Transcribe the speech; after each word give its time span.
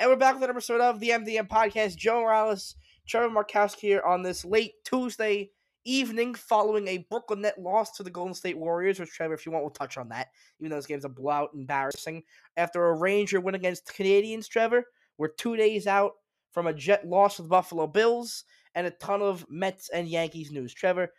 And 0.00 0.10
we're 0.10 0.16
back 0.16 0.34
with 0.34 0.42
an 0.42 0.50
episode 0.50 0.80
of 0.80 0.98
the 0.98 1.10
MDM 1.10 1.46
podcast. 1.46 1.94
Joe 1.94 2.22
Morales, 2.22 2.74
Trevor 3.06 3.32
Markowski 3.32 3.78
here 3.78 4.02
on 4.02 4.22
this 4.22 4.44
late 4.44 4.72
Tuesday 4.84 5.52
evening 5.84 6.34
following 6.34 6.88
a 6.88 7.06
Brooklyn 7.08 7.42
net 7.42 7.60
loss 7.60 7.92
to 7.92 8.02
the 8.02 8.10
Golden 8.10 8.34
State 8.34 8.58
Warriors, 8.58 8.98
which, 8.98 9.10
Trevor, 9.10 9.34
if 9.34 9.46
you 9.46 9.52
want, 9.52 9.62
we'll 9.62 9.70
touch 9.70 9.96
on 9.96 10.08
that, 10.08 10.30
even 10.58 10.70
though 10.70 10.76
this 10.76 10.86
game's 10.86 11.04
a 11.04 11.08
blowout, 11.08 11.50
embarrassing. 11.54 12.24
After 12.56 12.84
a 12.86 12.98
Ranger 12.98 13.40
win 13.40 13.54
against 13.54 13.86
Canadiens, 13.86 14.48
Trevor, 14.48 14.84
we're 15.16 15.28
two 15.28 15.56
days 15.56 15.86
out 15.86 16.14
from 16.50 16.66
a 16.66 16.74
Jet 16.74 17.06
loss 17.06 17.36
to 17.36 17.42
the 17.42 17.48
Buffalo 17.48 17.86
Bills 17.86 18.46
and 18.74 18.88
a 18.88 18.90
ton 18.90 19.22
of 19.22 19.46
Mets 19.48 19.90
and 19.90 20.08
Yankees 20.08 20.50
news. 20.50 20.74
Trevor, 20.74 21.12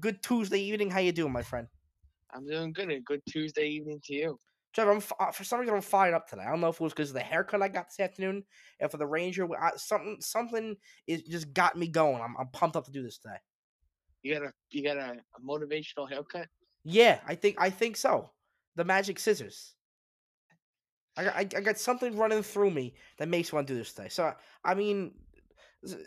good 0.00 0.22
Tuesday 0.22 0.60
evening. 0.60 0.90
How 0.90 1.00
you 1.00 1.12
doing, 1.12 1.32
my 1.32 1.42
friend? 1.42 1.68
I'm 2.32 2.46
doing 2.46 2.72
good. 2.72 2.90
A 2.90 3.00
good 3.00 3.20
Tuesday 3.28 3.68
evening 3.68 4.00
to 4.04 4.14
you. 4.14 4.38
Trevor, 4.74 4.92
I'm, 4.92 5.02
uh, 5.20 5.30
for 5.30 5.44
some 5.44 5.60
reason 5.60 5.74
I'm 5.74 5.80
fired 5.82 6.14
up 6.14 6.28
today. 6.28 6.42
I 6.42 6.50
don't 6.50 6.60
know 6.60 6.68
if 6.68 6.76
it 6.76 6.80
was 6.80 6.92
because 6.92 7.10
of 7.10 7.14
the 7.14 7.20
haircut 7.20 7.62
I 7.62 7.68
got 7.68 7.86
this 7.88 8.00
afternoon, 8.00 8.42
and 8.80 8.90
for 8.90 8.96
the 8.96 9.06
Ranger, 9.06 9.48
I, 9.56 9.70
something 9.76 10.16
something 10.20 10.76
is 11.06 11.22
just 11.22 11.54
got 11.54 11.76
me 11.76 11.86
going. 11.86 12.20
I'm, 12.20 12.34
I'm 12.38 12.48
pumped 12.48 12.76
up 12.76 12.84
to 12.86 12.90
do 12.90 13.02
this 13.02 13.18
today. 13.18 13.36
You 14.22 14.34
got 14.34 14.48
a 14.48 14.52
you 14.70 14.82
got 14.82 14.96
a, 14.96 15.12
a 15.36 15.40
motivational 15.46 16.10
haircut. 16.10 16.48
Yeah, 16.82 17.20
I 17.26 17.36
think 17.36 17.56
I 17.60 17.70
think 17.70 17.96
so. 17.96 18.30
The 18.74 18.84
magic 18.84 19.20
scissors. 19.20 19.74
I, 21.16 21.28
I, 21.28 21.38
I 21.38 21.44
got 21.44 21.78
something 21.78 22.16
running 22.16 22.42
through 22.42 22.72
me 22.72 22.94
that 23.18 23.28
makes 23.28 23.52
me 23.52 23.56
want 23.56 23.68
to 23.68 23.74
do 23.74 23.78
this 23.78 23.92
today. 23.92 24.08
So 24.08 24.34
I 24.64 24.74
mean, 24.74 25.12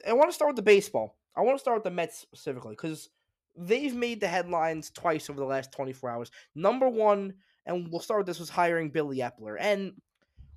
I 0.05 0.11
want 0.11 0.29
to 0.29 0.35
start 0.35 0.49
with 0.49 0.57
the 0.57 0.61
baseball. 0.61 1.17
I 1.37 1.41
want 1.41 1.57
to 1.57 1.61
start 1.61 1.77
with 1.77 1.85
the 1.85 1.91
Mets 1.91 2.19
specifically 2.19 2.73
because 2.73 3.09
they've 3.55 3.95
made 3.95 4.19
the 4.19 4.27
headlines 4.27 4.89
twice 4.89 5.29
over 5.29 5.39
the 5.39 5.45
last 5.45 5.71
24 5.71 6.09
hours. 6.09 6.31
Number 6.53 6.89
one, 6.89 7.33
and 7.67 7.91
we'll 7.91 7.99
start 7.99 8.21
with 8.21 8.27
this, 8.27 8.39
was 8.39 8.49
hiring 8.49 8.89
Billy 8.89 9.17
Eppler. 9.17 9.57
And 9.59 9.93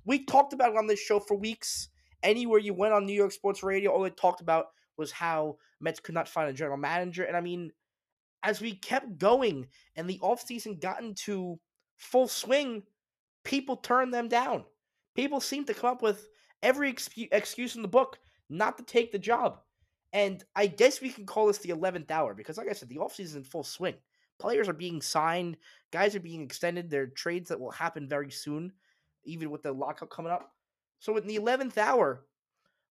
we 0.05 0.25
talked 0.25 0.53
about 0.53 0.71
it 0.71 0.77
on 0.77 0.87
this 0.87 0.99
show 0.99 1.19
for 1.19 1.35
weeks. 1.35 1.89
Anywhere 2.23 2.59
you 2.59 2.73
went 2.73 2.93
on 2.93 3.05
New 3.05 3.13
York 3.13 3.31
Sports 3.31 3.61
Radio, 3.61 3.91
all 3.91 4.01
they 4.01 4.09
talked 4.09 4.41
about 4.41 4.67
was 4.97 5.11
how 5.11 5.57
Mets 5.79 5.99
could 5.99 6.15
not 6.15 6.27
find 6.27 6.49
a 6.49 6.53
general 6.53 6.77
manager. 6.77 7.23
And 7.23 7.35
I 7.35 7.41
mean, 7.41 7.71
as 8.43 8.61
we 8.61 8.73
kept 8.73 9.17
going 9.17 9.67
and 9.95 10.09
the 10.09 10.19
offseason 10.19 10.81
got 10.81 11.01
into 11.01 11.59
full 11.97 12.27
swing, 12.27 12.83
people 13.43 13.75
turned 13.75 14.13
them 14.13 14.27
down. 14.27 14.63
People 15.15 15.41
seem 15.41 15.65
to 15.65 15.73
come 15.73 15.91
up 15.91 16.01
with 16.01 16.27
every 16.63 16.95
excuse 17.31 17.75
in 17.75 17.81
the 17.81 17.87
book 17.87 18.19
not 18.49 18.77
to 18.77 18.83
take 18.83 19.11
the 19.11 19.19
job. 19.19 19.59
And 20.13 20.43
I 20.55 20.67
guess 20.67 21.01
we 21.01 21.09
can 21.09 21.25
call 21.25 21.47
this 21.47 21.59
the 21.59 21.69
11th 21.69 22.11
hour 22.11 22.33
because, 22.33 22.57
like 22.57 22.69
I 22.69 22.73
said, 22.73 22.89
the 22.89 22.97
offseason 22.97 23.19
is 23.21 23.35
in 23.35 23.43
full 23.43 23.63
swing. 23.63 23.95
Players 24.41 24.67
are 24.67 24.73
being 24.73 25.01
signed, 25.01 25.57
guys 25.91 26.15
are 26.15 26.19
being 26.19 26.41
extended. 26.41 26.89
There 26.89 27.03
are 27.03 27.07
trades 27.07 27.49
that 27.49 27.59
will 27.59 27.71
happen 27.71 28.09
very 28.09 28.31
soon, 28.31 28.73
even 29.23 29.51
with 29.51 29.61
the 29.61 29.71
lockout 29.71 30.09
coming 30.09 30.31
up. 30.31 30.51
So, 30.99 31.15
in 31.17 31.27
the 31.27 31.37
11th 31.37 31.77
hour, 31.77 32.25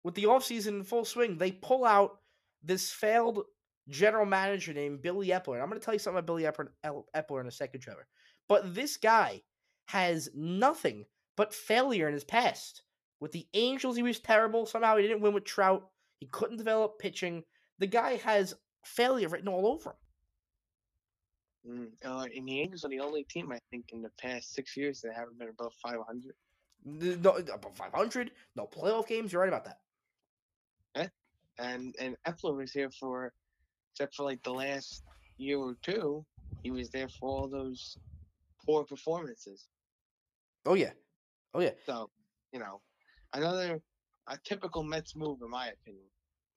with 0.03 0.15
the 0.15 0.25
offseason 0.25 0.69
in 0.69 0.85
full 0.85 1.05
swing, 1.05 1.39
they 1.39 1.53
pull 1.53 1.85
out 1.85 2.19
this 2.65 2.91
failed 2.91 3.45
general 3.89 4.27
manager 4.27 4.73
named 4.73 5.03
Billy 5.03 5.29
Eppler. 5.29 5.55
And 5.55 5.63
I'm 5.63 5.69
going 5.69 5.81
to 5.81 5.85
tell 5.85 5.95
you 5.95 6.01
something 6.01 6.19
about 6.19 6.27
Billy 6.27 6.43
Eppler 6.43 7.41
in 7.41 7.47
a 7.47 7.53
second, 7.53 7.81
Trevor. 7.81 8.09
But 8.49 8.75
this 8.75 8.97
guy 8.97 9.43
has 9.87 10.29
nothing 10.35 11.05
but 11.37 11.55
failure 11.55 12.09
in 12.09 12.15
his 12.15 12.25
past. 12.25 12.83
With 13.21 13.33
the 13.33 13.47
Angels, 13.55 13.97
he 13.97 14.03
was 14.03 14.19
terrible. 14.19 14.67
Somehow 14.67 14.97
he 14.97 15.03
didn't 15.03 15.21
win 15.21 15.33
with 15.33 15.45
Trout. 15.45 15.89
He 16.19 16.27
couldn't 16.27 16.57
develop 16.57 16.99
pitching. 16.99 17.45
The 17.79 17.87
guy 17.87 18.17
has 18.17 18.55
failure 18.85 19.29
written 19.29 19.49
all 19.49 19.67
over 19.67 19.91
him. 19.91 19.97
Mm, 21.69 21.89
uh, 22.05 22.27
and 22.35 22.49
the 22.49 22.61
Angels 22.61 22.85
are 22.85 22.89
the 22.89 23.01
only 23.01 23.25
team 23.25 23.51
I 23.53 23.59
think 23.71 23.87
in 23.93 24.03
the 24.03 24.11
past 24.21 24.55
six 24.55 24.77
years 24.77 25.01
that 25.01 25.15
haven't 25.15 25.39
been 25.39 25.49
above 25.49 25.73
500. 25.83 26.35
No, 26.85 27.31
above 27.37 27.77
500. 27.77 28.31
No 28.55 28.67
playoff 28.67 29.09
games. 29.09 29.33
You're 29.33 29.43
right 29.43 29.49
about 29.49 29.65
that. 29.65 29.79
Yeah. 30.95 31.09
And 31.59 31.95
and 31.99 32.17
Eppler 32.27 32.57
was 32.57 32.73
here 32.73 32.91
for, 32.91 33.33
except 33.93 34.15
for 34.15 34.25
like 34.25 34.43
the 34.43 34.53
last 34.53 35.03
year 35.39 35.59
or 35.59 35.77
two, 35.83 36.25
he 36.63 36.71
was 36.71 36.91
there 36.91 37.09
for 37.09 37.29
all 37.29 37.49
those 37.49 37.97
poor 38.65 38.85
performances. 38.85 39.67
Oh 40.65 40.75
yeah, 40.75 40.93
oh 41.55 41.61
yeah. 41.61 41.71
So 41.87 42.11
you 42.53 42.61
know, 42.61 42.81
another 43.33 43.81
a 44.29 44.39
typical 44.45 44.83
Mets 44.83 45.17
move, 45.17 45.39
in 45.43 45.51
my 45.51 45.69
opinion. 45.69 46.07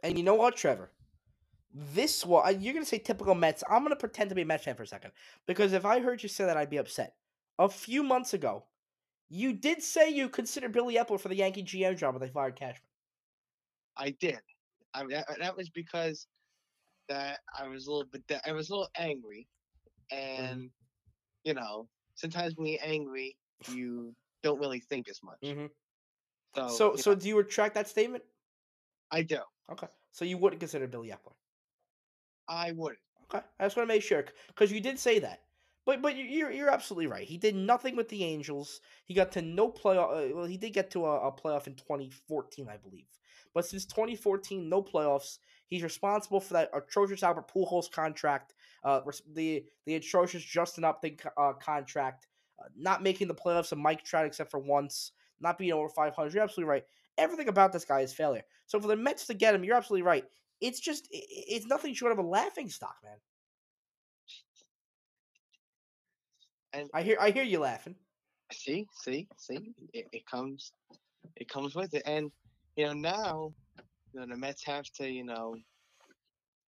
And 0.03 0.17
you 0.17 0.23
know 0.23 0.35
what, 0.35 0.55
Trevor? 0.55 0.91
This 1.73 2.25
one, 2.25 2.61
you're 2.61 2.73
gonna 2.73 2.85
say 2.85 2.97
typical 2.97 3.35
Mets. 3.35 3.63
I'm 3.69 3.83
gonna 3.83 3.95
pretend 3.95 4.29
to 4.29 4.35
be 4.35 4.41
a 4.41 4.45
Mets 4.45 4.63
fan 4.63 4.75
for 4.75 4.83
a 4.83 4.87
second 4.87 5.11
because 5.45 5.73
if 5.73 5.85
I 5.85 5.99
heard 5.99 6.23
you 6.23 6.29
say 6.29 6.45
that, 6.45 6.57
I'd 6.57 6.69
be 6.69 6.77
upset. 6.77 7.15
A 7.59 7.69
few 7.69 8.01
months 8.03 8.33
ago, 8.33 8.63
you 9.29 9.53
did 9.53 9.83
say 9.83 10.09
you 10.09 10.29
considered 10.29 10.71
Billy 10.71 10.95
Eppler 10.95 11.19
for 11.19 11.29
the 11.29 11.35
Yankee 11.35 11.63
GM 11.63 11.97
job 11.97 12.15
when 12.15 12.21
they 12.21 12.29
fired 12.29 12.55
Cashman. 12.55 12.89
I 13.95 14.11
did. 14.19 14.39
I 14.93 15.01
mean, 15.01 15.11
that, 15.11 15.27
that 15.39 15.55
was 15.55 15.69
because 15.69 16.25
that 17.09 17.39
I 17.57 17.67
was 17.67 17.85
a 17.85 17.91
little 17.91 18.09
bit. 18.11 18.41
I 18.45 18.51
was 18.51 18.69
a 18.69 18.73
little 18.73 18.89
angry, 18.97 19.47
mm-hmm. 20.11 20.43
and 20.43 20.61
mm. 20.61 20.69
you 21.43 21.53
know, 21.53 21.87
sometimes 22.15 22.53
when 22.55 22.67
you're 22.67 22.79
angry, 22.83 23.35
you 23.71 24.15
don't 24.41 24.59
really 24.59 24.79
think 24.79 25.09
as 25.09 25.19
much. 25.23 25.39
Mm-hmm. 25.43 25.65
So, 26.55 26.67
so, 26.69 26.95
so 26.95 27.15
do 27.15 27.27
you 27.27 27.37
retract 27.37 27.75
that 27.75 27.87
statement? 27.87 28.23
I 29.11 29.21
do. 29.21 29.39
Okay. 29.71 29.87
So 30.11 30.25
you 30.25 30.37
wouldn't 30.37 30.59
consider 30.59 30.87
Billy 30.87 31.09
Eppler? 31.09 31.33
I 32.49 32.71
wouldn't. 32.71 32.99
Okay. 33.33 33.45
I 33.59 33.65
just 33.65 33.77
want 33.77 33.87
to 33.87 33.93
make 33.93 34.01
sure 34.01 34.25
because 34.47 34.71
you 34.71 34.81
did 34.81 34.99
say 34.99 35.19
that. 35.19 35.41
But 35.85 36.01
but 36.01 36.17
you're 36.17 36.51
you're 36.51 36.69
absolutely 36.69 37.07
right. 37.07 37.27
He 37.27 37.37
did 37.37 37.55
nothing 37.55 37.95
with 37.95 38.09
the 38.09 38.23
Angels. 38.23 38.81
He 39.05 39.13
got 39.13 39.31
to 39.33 39.41
no 39.41 39.69
playoff. 39.71 40.31
Uh, 40.31 40.35
well, 40.35 40.45
he 40.45 40.57
did 40.57 40.73
get 40.73 40.91
to 40.91 41.05
a, 41.05 41.29
a, 41.29 41.31
playoff 41.31 41.67
in 41.67 41.75
2014, 41.75 42.67
I 42.69 42.77
believe. 42.77 43.07
But 43.53 43.65
since 43.65 43.85
2014, 43.85 44.67
no 44.67 44.83
playoffs. 44.83 45.39
He's 45.67 45.83
responsible 45.83 46.41
for 46.41 46.53
that 46.53 46.69
atrocious 46.73 47.23
Albert 47.23 47.51
Pujols 47.51 47.91
contract, 47.91 48.53
uh, 48.83 49.01
the 49.33 49.63
the 49.85 49.95
atrocious 49.95 50.43
Justin 50.43 50.83
Upton 50.83 51.17
uh, 51.37 51.53
contract, 51.53 52.27
uh, 52.59 52.67
not 52.77 53.01
making 53.01 53.27
the 53.27 53.35
playoffs 53.35 53.71
of 53.71 53.77
Mike 53.77 54.03
Trout 54.03 54.25
except 54.25 54.51
for 54.51 54.59
once, 54.59 55.13
not 55.39 55.57
being 55.57 55.71
over 55.71 55.89
500. 55.89 56.33
You're 56.33 56.43
absolutely 56.43 56.69
right. 56.69 56.83
Everything 57.17 57.47
about 57.47 57.73
this 57.73 57.85
guy 57.85 58.01
is 58.01 58.13
failure. 58.13 58.43
So 58.65 58.79
for 58.79 58.87
the 58.87 58.95
Mets 58.95 59.27
to 59.27 59.33
get 59.33 59.55
him, 59.55 59.63
you're 59.63 59.75
absolutely 59.75 60.03
right. 60.03 60.25
It's 60.61 60.79
just 60.79 61.07
it's 61.11 61.67
nothing 61.67 61.93
short 61.93 62.11
of 62.11 62.17
a 62.17 62.27
laughing 62.27 62.69
stock, 62.69 62.95
man. 63.03 63.17
And 66.73 66.89
I 66.93 67.01
hear 67.01 67.17
I 67.19 67.31
hear 67.31 67.43
you 67.43 67.59
laughing. 67.59 67.95
See, 68.51 68.87
see, 69.03 69.27
see. 69.37 69.73
It, 69.93 70.05
it 70.11 70.25
comes, 70.25 70.71
it 71.35 71.49
comes 71.49 71.75
with 71.75 71.93
it, 71.93 72.03
and 72.05 72.31
you 72.75 72.85
know 72.85 72.93
now, 72.93 73.53
you 74.13 74.19
know 74.19 74.27
the 74.27 74.37
Mets 74.37 74.63
have 74.65 74.85
to 74.97 75.07
you 75.09 75.23
know 75.23 75.55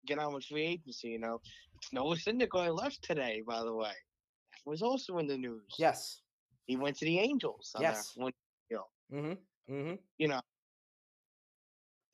get 0.06 0.20
on 0.20 0.34
with 0.34 0.46
free 0.46 0.66
agency. 0.66 1.10
You 1.10 1.20
know, 1.20 1.42
it's 1.76 1.92
Noah 1.92 2.16
Syndergaard 2.16 2.78
left 2.78 3.04
today, 3.04 3.42
by 3.46 3.64
the 3.64 3.74
way. 3.74 3.88
That 3.88 4.70
was 4.70 4.82
also 4.82 5.18
in 5.18 5.28
the 5.28 5.38
news. 5.38 5.64
Yes, 5.78 6.22
he 6.66 6.78
went 6.78 6.98
to 6.98 7.06
the 7.06 7.20
Angels. 7.20 7.76
yes, 7.80 8.14
one 8.16 8.32
deal. 8.70 8.88
Mm-hmm. 9.14 9.74
Mm-hmm. 9.74 9.96
You 10.18 10.28
know, 10.28 10.42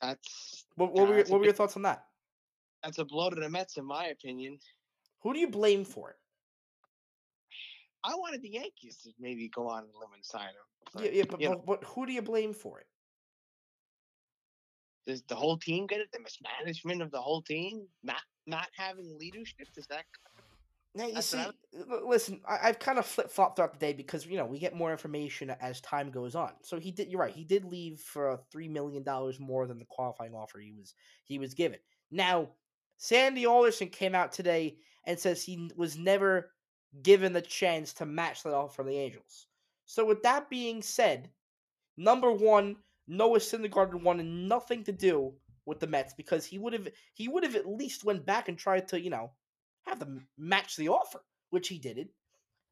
that's 0.01 0.65
what. 0.75 0.93
What, 0.93 1.07
were, 1.07 1.15
your, 1.15 1.25
what 1.25 1.39
were 1.39 1.45
your 1.45 1.53
thoughts 1.53 1.75
on 1.75 1.83
that? 1.83 2.05
That's 2.83 2.99
a 2.99 3.05
blow 3.05 3.29
to 3.29 3.35
the 3.35 3.49
Mets, 3.49 3.77
in 3.77 3.85
my 3.85 4.07
opinion. 4.07 4.59
Who 5.23 5.33
do 5.33 5.39
you 5.39 5.49
blame 5.49 5.83
for 5.83 6.11
it? 6.11 6.17
I 8.03 8.13
wanted 8.15 8.41
the 8.43 8.49
Yankees 8.49 8.99
to 9.03 9.11
maybe 9.19 9.49
go 9.49 9.67
on 9.67 9.83
and 9.83 9.91
limb 9.99 10.11
and 10.13 10.23
sign 10.23 10.49
him. 10.49 10.91
But, 10.93 11.03
yeah, 11.05 11.11
yeah, 11.11 11.23
but, 11.27 11.39
but, 11.39 11.65
but, 11.65 11.83
who 11.83 12.05
do 12.05 12.13
you 12.13 12.21
blame 12.21 12.53
for 12.53 12.79
it? 12.79 12.85
Does 15.07 15.23
the 15.23 15.35
whole 15.35 15.57
team 15.57 15.87
get 15.87 15.99
it? 15.99 16.07
The 16.13 16.19
mismanagement 16.19 17.01
of 17.01 17.11
the 17.11 17.21
whole 17.21 17.41
team, 17.41 17.87
not 18.03 18.21
not 18.47 18.67
having 18.75 19.17
leadership. 19.19 19.67
Does 19.73 19.87
that? 19.87 20.05
Now 20.95 21.07
you 21.07 21.21
see, 21.21 21.43
listen, 22.05 22.39
I, 22.47 22.67
have 22.67 22.79
kind 22.79 22.97
of 22.97 23.05
flip 23.05 23.29
flopped 23.29 23.57
throughout 23.57 23.73
the 23.73 23.79
day 23.79 23.91
because 23.91 24.25
you 24.25 24.37
know 24.37 24.45
we 24.45 24.59
get 24.59 24.73
more 24.73 24.91
information 24.91 25.49
as 25.59 25.81
time 25.81 26.09
goes 26.09 26.35
on. 26.35 26.51
So 26.61 26.79
he 26.79 26.91
did. 26.91 27.11
You're 27.11 27.19
right. 27.19 27.33
He 27.33 27.43
did 27.43 27.65
leave 27.65 27.99
for 27.99 28.39
three 28.49 28.69
million 28.69 29.03
dollars 29.03 29.37
more 29.37 29.67
than 29.67 29.77
the 29.77 29.85
qualifying 29.85 30.33
offer 30.33 30.59
he 30.59 30.71
was 30.71 30.93
he 31.25 31.37
was 31.37 31.53
given. 31.53 31.79
Now, 32.11 32.49
Sandy 32.97 33.45
Alderson 33.45 33.89
came 33.89 34.15
out 34.15 34.31
today 34.31 34.77
and 35.05 35.19
says 35.19 35.43
he 35.43 35.69
was 35.75 35.97
never 35.97 36.51
given 37.03 37.33
the 37.33 37.41
chance 37.41 37.91
to 37.93 38.05
match 38.05 38.43
that 38.43 38.53
offer 38.53 38.73
from 38.73 38.87
the 38.87 38.97
Angels. 38.97 39.47
So 39.85 40.05
with 40.05 40.23
that 40.23 40.49
being 40.49 40.81
said, 40.81 41.29
number 41.97 42.31
one, 42.31 42.77
Noah 43.07 43.39
Syndergaard 43.39 44.01
wanted 44.01 44.25
nothing 44.27 44.83
to 44.85 44.93
do 44.93 45.33
with 45.65 45.79
the 45.79 45.87
Mets 45.87 46.13
because 46.13 46.45
he 46.45 46.57
would 46.57 46.73
have 46.73 46.87
he 47.13 47.27
would 47.27 47.43
have 47.43 47.55
at 47.55 47.67
least 47.67 48.05
went 48.05 48.25
back 48.25 48.47
and 48.47 48.57
tried 48.57 48.87
to 48.89 49.01
you 49.01 49.09
know 49.09 49.31
have 49.85 49.99
them 49.99 50.27
match 50.37 50.75
the 50.75 50.89
offer, 50.89 51.19
which 51.49 51.67
he 51.67 51.77
didn't. 51.77 52.09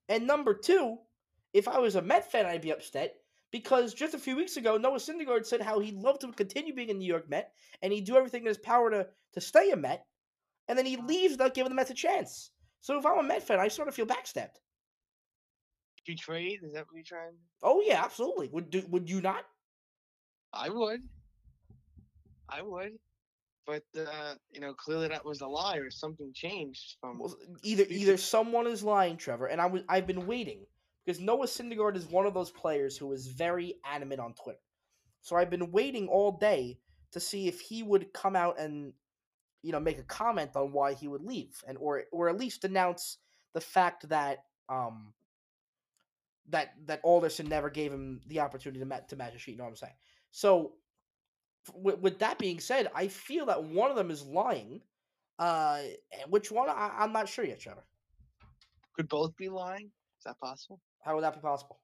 And 0.10 0.28
number 0.28 0.54
two, 0.54 0.98
if 1.54 1.68
I 1.68 1.80
was 1.80 1.96
a 1.96 2.02
Met 2.02 2.32
fan, 2.32 2.46
I'd 2.46 2.62
be 2.62 2.72
upset 2.72 3.16
because 3.52 3.94
just 3.94 4.14
a 4.14 4.20
few 4.20 4.36
weeks 4.36 4.58
ago, 4.58 4.78
Noah 4.78 4.98
Syndergaard 4.98 5.46
said 5.46 5.62
how 5.62 5.80
he'd 5.80 5.96
love 5.96 6.20
to 6.20 6.32
continue 6.32 6.74
being 6.74 6.90
a 6.90 6.94
New 6.94 7.08
York 7.08 7.30
Met 7.30 7.54
and 7.82 7.94
he'd 7.94 8.06
do 8.06 8.18
everything 8.18 8.42
in 8.42 8.48
his 8.48 8.58
power 8.58 8.90
to 8.90 9.08
to 9.34 9.42
stay 9.42 9.72
a 9.72 9.76
Met, 9.76 10.06
and 10.68 10.78
then 10.78 10.86
he 10.86 10.98
leaves 10.98 11.34
without 11.34 11.54
giving 11.54 11.70
the 11.70 11.76
Mets 11.76 11.92
a 11.92 11.96
chance. 11.96 12.52
So 12.82 12.98
if 12.98 13.06
I'm 13.06 13.20
a 13.20 13.24
Met 13.24 13.44
fan, 13.44 13.60
I 13.60 13.68
sort 13.68 13.88
of 13.88 13.96
feel 13.96 14.06
backstabbed. 14.06 14.60
Betrayed? 16.06 16.60
Is 16.64 16.74
that 16.74 16.86
what 16.86 16.96
you're 16.96 17.04
trying? 17.04 17.34
Oh 17.62 17.82
yeah, 17.86 18.04
absolutely. 18.04 18.50
Would 18.50 18.70
do, 18.70 18.84
would 18.90 19.10
you 19.10 19.22
not? 19.22 19.46
I 20.52 20.70
would. 20.70 21.02
I 22.50 22.62
would. 22.62 23.00
But 23.66 23.84
uh, 23.98 24.36
you 24.52 24.60
know, 24.60 24.74
clearly 24.74 25.08
that 25.08 25.26
was 25.26 25.42
a 25.42 25.48
lie 25.48 25.78
or 25.78 25.90
something 25.90 26.32
changed 26.34 26.96
from 27.00 27.20
Well, 27.20 27.36
either 27.64 27.86
either 27.90 28.18
someone 28.18 28.68
is 28.68 28.84
lying, 28.84 29.18
Trevor, 29.18 29.48
and 29.48 29.62
I 29.62 29.68
was 29.68 29.84
I've 29.88 30.08
been 30.08 30.28
waiting 30.28 30.66
because 31.06 31.22
Noah 31.22 31.46
Syndergaard 31.48 31.96
is 31.96 32.06
one 32.08 32.26
of 32.26 32.34
those 32.34 32.52
players 32.52 32.98
who 32.98 33.12
is 33.14 33.28
very 33.28 33.76
adamant 33.86 34.20
on 34.20 34.34
Twitter. 34.34 34.60
So 35.22 35.36
I've 35.38 35.50
been 35.50 35.72
waiting 35.72 36.08
all 36.08 36.34
day 36.34 36.80
to 37.12 37.20
see 37.20 37.48
if 37.48 37.62
he 37.62 37.84
would 37.84 38.12
come 38.14 38.36
out 38.36 38.60
and 38.60 38.94
you 39.62 39.72
know 39.72 39.80
make 39.80 40.00
a 40.00 40.04
comment 40.04 40.52
on 40.56 40.74
why 40.74 40.94
he 40.94 41.08
would 41.08 41.24
leave 41.24 41.64
and 41.68 41.78
or 41.78 42.04
or 42.12 42.30
at 42.30 42.38
least 42.38 42.66
announce 42.66 43.18
the 43.54 43.62
fact 43.62 44.10
that 44.10 44.44
um 44.68 45.14
that 46.50 46.74
that 46.86 47.00
Alderson 47.04 47.48
never 47.48 47.70
gave 47.70 47.94
him 47.94 48.22
the 48.28 48.42
opportunity 48.42 48.80
to 48.80 48.86
match 48.86 49.08
to 49.10 49.16
match 49.16 49.36
a 49.36 49.40
sheet. 49.40 49.54
You 49.54 49.58
know 49.60 49.64
what 49.64 49.70
I'm 49.70 49.76
saying? 49.78 49.94
So 50.32 50.74
with, 51.74 52.00
with 52.00 52.20
that 52.20 52.38
being 52.38 52.60
said, 52.60 52.90
I 52.94 53.08
feel 53.08 53.46
that 53.48 53.64
one 53.64 53.90
of 53.90 53.96
them 53.96 54.12
is 54.12 54.24
lying. 54.24 54.82
Uh, 55.40 55.82
and 56.12 56.32
which 56.32 56.52
one? 56.52 56.70
I, 56.70 56.92
I'm 56.98 57.12
not 57.12 57.28
sure 57.28 57.46
yet, 57.46 57.60
Trevor. 57.60 57.84
could 58.96 59.10
both 59.10 59.36
be 59.38 59.50
lying. 59.50 59.86
Is 59.86 60.26
that 60.26 60.40
possible? 60.40 60.80
How 61.04 61.16
would 61.16 61.24
that 61.24 61.34
be 61.34 61.42
possible? 61.42 61.80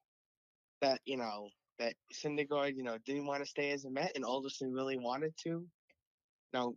That 0.80 1.00
you 1.04 1.16
know 1.16 1.48
that 1.78 1.94
Syndergaard, 2.12 2.76
you 2.76 2.84
know, 2.84 2.96
didn't 3.04 3.26
want 3.26 3.42
to 3.42 3.48
stay 3.48 3.70
as 3.72 3.84
a 3.84 3.90
Met, 3.90 4.12
and 4.14 4.24
Alderson 4.24 4.72
really 4.72 4.98
wanted 4.98 5.34
to. 5.44 5.48
You 5.50 5.68
know, 6.54 6.76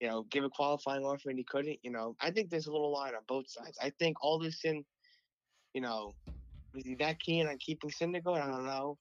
you 0.00 0.08
know, 0.08 0.24
give 0.30 0.44
a 0.44 0.50
qualifying 0.50 1.04
offer 1.04 1.30
and 1.30 1.38
he 1.38 1.44
couldn't. 1.44 1.78
You 1.82 1.90
know, 1.90 2.16
I 2.20 2.30
think 2.30 2.50
there's 2.50 2.66
a 2.66 2.72
little 2.72 2.92
line 2.92 3.14
on 3.14 3.22
both 3.28 3.48
sides. 3.48 3.78
I 3.82 3.92
think 3.98 4.16
Alderson, 4.22 4.84
you 5.74 5.80
know, 5.80 6.14
was 6.74 6.84
he 6.84 6.94
that 6.96 7.20
keen 7.20 7.46
on 7.46 7.58
keeping 7.58 7.90
Syndergaard? 7.90 8.42
I 8.42 8.50
don't 8.50 8.66
know. 8.66 8.98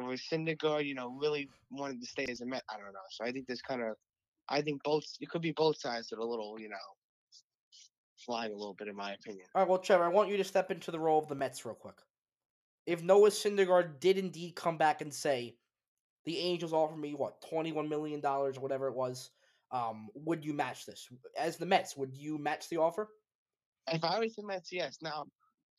And 0.00 0.08
was 0.08 0.22
Syndergaard, 0.22 0.86
you 0.86 0.94
know, 0.94 1.16
really 1.20 1.48
wanted 1.70 2.00
to 2.00 2.06
stay 2.06 2.26
as 2.30 2.40
a 2.40 2.46
Met? 2.46 2.62
I 2.68 2.74
don't 2.74 2.92
know. 2.92 3.00
So 3.10 3.24
I 3.24 3.32
think 3.32 3.46
there's 3.46 3.62
kind 3.62 3.82
of, 3.82 3.96
I 4.48 4.62
think 4.62 4.82
both. 4.82 5.04
It 5.20 5.28
could 5.28 5.42
be 5.42 5.52
both 5.52 5.78
sides 5.78 6.08
that 6.08 6.16
are 6.16 6.20
a 6.20 6.26
little, 6.26 6.58
you 6.58 6.68
know, 6.68 6.76
flying 8.24 8.52
a 8.52 8.56
little 8.56 8.74
bit, 8.74 8.88
in 8.88 8.96
my 8.96 9.12
opinion. 9.12 9.46
All 9.54 9.62
right, 9.62 9.68
well, 9.68 9.78
Trevor, 9.78 10.04
I 10.04 10.08
want 10.08 10.30
you 10.30 10.36
to 10.38 10.44
step 10.44 10.70
into 10.70 10.90
the 10.90 10.98
role 10.98 11.18
of 11.18 11.28
the 11.28 11.34
Mets 11.34 11.64
real 11.64 11.74
quick. 11.74 11.96
If 12.86 13.02
Noah 13.02 13.30
Syndergaard 13.30 14.00
did 14.00 14.18
indeed 14.18 14.56
come 14.56 14.78
back 14.78 15.02
and 15.02 15.12
say, 15.12 15.56
the 16.24 16.38
Angels 16.38 16.72
offered 16.72 16.98
me 16.98 17.14
what 17.14 17.40
twenty-one 17.48 17.88
million 17.88 18.20
dollars 18.20 18.56
or 18.56 18.60
whatever 18.60 18.88
it 18.88 18.94
was, 18.94 19.30
um, 19.70 20.08
would 20.14 20.44
you 20.44 20.52
match 20.52 20.86
this 20.86 21.08
as 21.38 21.56
the 21.56 21.66
Mets? 21.66 21.96
Would 21.96 22.14
you 22.14 22.36
match 22.38 22.68
the 22.68 22.78
offer? 22.78 23.08
If 23.92 24.04
I 24.04 24.18
was 24.18 24.34
the 24.34 24.44
Mets, 24.44 24.70
yes. 24.72 24.98
Now, 25.02 25.26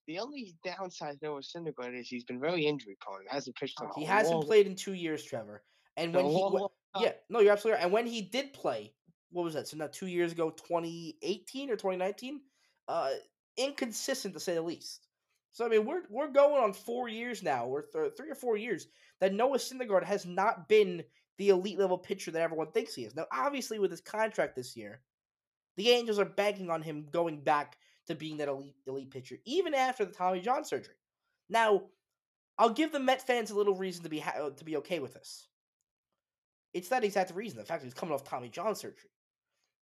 the 0.07 0.19
only 0.19 0.55
downside 0.63 1.19
to 1.19 1.25
Noah 1.25 1.41
Syndergaard 1.41 1.97
is 1.99 2.07
he's 2.07 2.23
been 2.23 2.39
very 2.39 2.65
injury 2.65 2.97
prone. 2.99 3.19
Hasn't 3.27 3.55
pitched 3.55 3.79
a 3.81 3.87
He 3.99 4.05
hasn't 4.05 4.35
long- 4.37 4.45
played 4.45 4.67
in 4.67 4.75
two 4.75 4.93
years, 4.93 5.23
Trevor. 5.23 5.63
And 5.97 6.13
when 6.15 6.25
a 6.25 6.29
he, 6.29 6.33
long 6.35 6.69
yeah, 6.99 7.11
no, 7.29 7.39
you're 7.39 7.51
absolutely 7.51 7.77
right. 7.77 7.83
And 7.83 7.93
when 7.93 8.05
he 8.05 8.21
did 8.21 8.53
play, 8.53 8.93
what 9.31 9.43
was 9.43 9.53
that? 9.53 9.67
So 9.67 9.77
now 9.77 9.87
two 9.87 10.07
years 10.07 10.31
ago, 10.31 10.49
2018 10.51 11.69
or 11.69 11.75
2019, 11.75 12.41
uh, 12.87 13.09
inconsistent 13.57 14.33
to 14.33 14.39
say 14.39 14.55
the 14.55 14.61
least. 14.61 15.07
So 15.53 15.65
I 15.65 15.69
mean, 15.69 15.85
we're 15.85 16.03
we're 16.09 16.29
going 16.31 16.63
on 16.63 16.73
four 16.73 17.09
years 17.09 17.43
now, 17.43 17.65
or 17.65 17.83
th- 17.83 18.13
three 18.17 18.29
or 18.31 18.35
four 18.35 18.57
years 18.57 18.87
that 19.19 19.33
Noah 19.33 19.57
Syndergaard 19.57 20.03
has 20.03 20.25
not 20.25 20.67
been 20.69 21.03
the 21.37 21.49
elite 21.49 21.77
level 21.79 21.97
pitcher 21.97 22.31
that 22.31 22.41
everyone 22.41 22.71
thinks 22.71 22.95
he 22.95 23.03
is. 23.03 23.15
Now, 23.15 23.25
obviously, 23.33 23.77
with 23.79 23.91
his 23.91 24.01
contract 24.01 24.55
this 24.55 24.75
year, 24.77 25.01
the 25.77 25.89
Angels 25.89 26.19
are 26.19 26.25
banking 26.25 26.69
on 26.69 26.81
him 26.81 27.05
going 27.11 27.41
back 27.41 27.77
to 28.07 28.15
being 28.15 28.37
that 28.37 28.47
elite 28.47 28.75
elite 28.87 29.11
pitcher, 29.11 29.37
even 29.45 29.73
after 29.73 30.05
the 30.05 30.13
Tommy 30.13 30.41
John 30.41 30.65
surgery. 30.65 30.95
Now, 31.49 31.83
I'll 32.57 32.69
give 32.69 32.91
the 32.91 32.99
Met 32.99 33.25
fans 33.25 33.51
a 33.51 33.55
little 33.55 33.75
reason 33.75 34.03
to 34.03 34.09
be 34.09 34.19
ha- 34.19 34.49
to 34.49 34.63
be 34.63 34.77
okay 34.77 34.99
with 34.99 35.13
this. 35.13 35.47
It's 36.73 36.89
that 36.89 37.03
exact 37.03 37.35
reason. 37.35 37.59
The 37.59 37.65
fact 37.65 37.81
that 37.81 37.87
he's 37.87 37.93
coming 37.93 38.13
off 38.13 38.23
Tommy 38.23 38.49
John 38.49 38.75
surgery, 38.75 39.09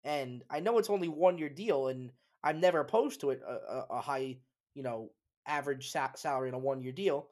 and 0.05 0.43
I 0.50 0.61
know 0.61 0.79
it's 0.79 0.91
only 0.91 1.09
one 1.09 1.38
year 1.38 1.49
deal, 1.49 1.88
and 1.88 2.11
I'm 2.43 2.61
never 2.61 2.81
opposed 2.81 3.20
to 3.20 3.31
it. 3.31 3.43
A, 3.47 3.53
a, 3.53 3.87
a 3.91 4.00
high, 4.00 4.38
you 4.75 4.82
know, 4.82 5.11
average 5.47 5.91
sa- 5.91 6.15
salary 6.15 6.49
in 6.49 6.55
a 6.55 6.59
one 6.59 6.82
year 6.82 6.93
deal. 6.93 7.29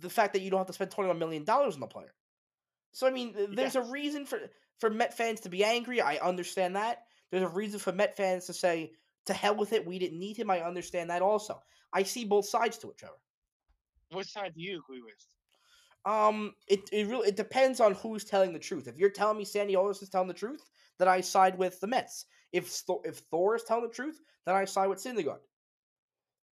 The 0.00 0.10
fact 0.10 0.32
that 0.32 0.40
you 0.42 0.50
don't 0.50 0.60
have 0.60 0.66
to 0.68 0.72
spend 0.72 0.90
twenty 0.90 1.08
one 1.08 1.18
million 1.18 1.44
dollars 1.44 1.74
on 1.74 1.80
the 1.80 1.86
player. 1.86 2.14
So 2.92 3.06
I 3.06 3.10
mean, 3.10 3.34
th- 3.34 3.50
there's 3.52 3.76
a 3.76 3.82
reason 3.82 4.24
for 4.26 4.38
for 4.78 4.90
Met 4.90 5.16
fans 5.16 5.40
to 5.40 5.48
be 5.48 5.64
angry. 5.64 6.00
I 6.00 6.16
understand 6.16 6.76
that. 6.76 7.04
There's 7.30 7.42
a 7.42 7.48
reason 7.48 7.80
for 7.80 7.92
Met 7.92 8.16
fans 8.16 8.46
to 8.46 8.52
say, 8.52 8.92
"To 9.26 9.34
hell 9.34 9.56
with 9.56 9.72
it. 9.72 9.86
We 9.86 9.98
didn't 9.98 10.18
need 10.18 10.36
him." 10.36 10.50
I 10.50 10.62
understand 10.62 11.10
that 11.10 11.22
also. 11.22 11.62
I 11.92 12.02
see 12.02 12.24
both 12.24 12.46
sides 12.46 12.78
to 12.78 12.90
it, 12.90 12.98
Trevor. 12.98 13.14
What 14.10 14.26
side 14.26 14.52
do 14.54 14.60
you 14.60 14.78
agree 14.78 15.02
with? 15.02 15.14
Um, 16.04 16.54
it 16.68 16.80
it 16.92 17.06
really 17.06 17.28
it 17.28 17.36
depends 17.36 17.80
on 17.80 17.94
who's 17.94 18.24
telling 18.24 18.52
the 18.52 18.58
truth. 18.58 18.88
If 18.88 18.98
you're 18.98 19.10
telling 19.10 19.38
me 19.38 19.44
Sandy 19.44 19.74
Alderson's 19.74 20.10
telling 20.10 20.28
the 20.28 20.34
truth, 20.34 20.70
then 20.98 21.08
I 21.08 21.20
side 21.20 21.58
with 21.58 21.80
the 21.80 21.86
Mets. 21.86 22.26
If 22.52 22.68
Thor, 22.68 23.00
if 23.04 23.18
Thor 23.30 23.56
is 23.56 23.64
telling 23.64 23.84
the 23.84 23.94
truth, 23.94 24.20
then 24.44 24.54
I 24.54 24.64
side 24.64 24.88
with 24.88 25.02
Syndergaard. 25.02 25.40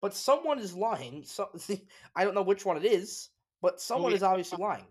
But 0.00 0.14
someone 0.14 0.58
is 0.58 0.74
lying. 0.74 1.24
So 1.24 1.48
I 2.16 2.24
don't 2.24 2.34
know 2.34 2.42
which 2.42 2.64
one 2.64 2.76
it 2.76 2.84
is, 2.84 3.28
but 3.60 3.80
someone 3.80 4.12
is 4.12 4.22
obviously 4.22 4.58
lying. 4.58 4.86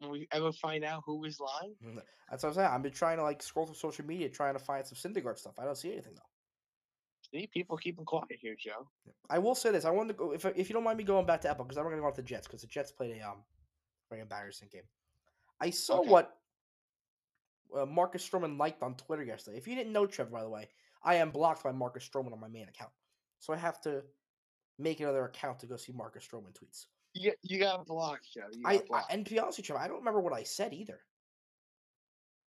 Will 0.00 0.10
we 0.10 0.28
ever 0.32 0.50
find 0.52 0.84
out 0.84 1.02
who 1.04 1.24
is 1.24 1.38
lying? 1.40 1.74
That's 2.30 2.42
what 2.42 2.50
I'm 2.50 2.54
saying. 2.54 2.68
I've 2.72 2.82
been 2.82 2.92
trying 2.92 3.18
to 3.18 3.22
like 3.22 3.42
scroll 3.42 3.66
through 3.66 3.74
social 3.74 4.04
media 4.06 4.28
trying 4.28 4.54
to 4.54 4.58
find 4.58 4.86
some 4.86 4.96
Syndergaard 4.96 5.38
stuff. 5.38 5.54
I 5.58 5.64
don't 5.64 5.76
see 5.76 5.92
anything 5.92 6.14
though. 6.14 7.38
See, 7.38 7.46
people 7.52 7.76
keeping 7.76 8.04
quiet 8.04 8.26
here, 8.40 8.56
Joe. 8.58 8.88
I 9.28 9.38
will 9.38 9.54
say 9.54 9.70
this: 9.70 9.84
I 9.84 9.90
want 9.90 10.08
to 10.08 10.14
go 10.14 10.32
if 10.32 10.44
if 10.46 10.68
you 10.68 10.74
don't 10.74 10.84
mind 10.84 10.98
me 10.98 11.04
going 11.04 11.26
back 11.26 11.42
to 11.42 11.48
Eppler 11.48 11.58
because 11.58 11.76
I'm 11.76 11.84
going 11.84 11.96
to 11.96 12.00
go 12.00 12.06
off 12.08 12.16
the 12.16 12.22
Jets 12.22 12.46
because 12.46 12.62
the 12.62 12.66
Jets 12.66 12.90
played 12.92 13.16
a 13.20 13.28
um 13.28 13.42
very 14.08 14.22
embarrassing 14.22 14.68
game. 14.72 14.82
I 15.60 15.70
saw 15.70 15.98
Okay. 16.00 16.08
what 16.10 16.36
uh, 17.76 17.86
Marcus 17.86 18.28
Stroman 18.28 18.58
liked 18.58 18.82
on 18.82 18.94
Twitter 18.94 19.22
yesterday. 19.22 19.58
If 19.58 19.68
you 19.68 19.74
didn't 19.76 19.92
know, 19.92 20.06
Trevor, 20.06 20.30
by 20.30 20.42
the 20.42 20.48
way, 20.48 20.68
I 21.04 21.16
am 21.16 21.30
blocked 21.30 21.62
by 21.62 21.72
Marcus 21.72 22.08
Stroman 22.08 22.32
on 22.32 22.40
my 22.40 22.48
main 22.48 22.68
account, 22.68 22.90
so 23.38 23.52
I 23.52 23.56
have 23.58 23.80
to 23.82 24.02
make 24.78 24.98
another 25.00 25.26
account 25.26 25.58
to 25.60 25.66
go 25.66 25.76
see 25.76 25.92
Marcus 25.92 26.26
Stroman 26.26 26.52
tweets. 26.54 26.86
You, 27.14 27.32
you 27.42 27.58
got 27.58 27.86
blocked, 27.86 28.32
Joe. 28.32 28.42
You 28.52 28.62
got 28.62 28.84
I, 28.92 28.98
I 28.98 29.02
and 29.10 29.26
to 29.26 29.32
be 29.32 29.38
honest 29.38 29.58
with 29.58 29.64
you, 29.64 29.72
Trevor, 29.74 29.84
I 29.84 29.88
don't 29.88 29.98
remember 29.98 30.20
what 30.20 30.32
I 30.32 30.44
said 30.44 30.72
either. 30.72 31.00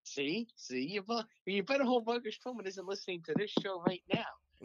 see, 0.05 0.49
see, 0.57 0.83
you, 0.83 1.03
bu- 1.03 1.23
you 1.47 1.63
better 1.63 1.85
hope 1.85 2.07
Marcus 2.07 2.37
Stroman 2.37 2.67
isn't 2.67 2.87
listening 2.87 3.23
to 3.27 3.35
this 3.37 3.51
show 3.63 3.83
right 3.87 4.03
now 4.13 4.25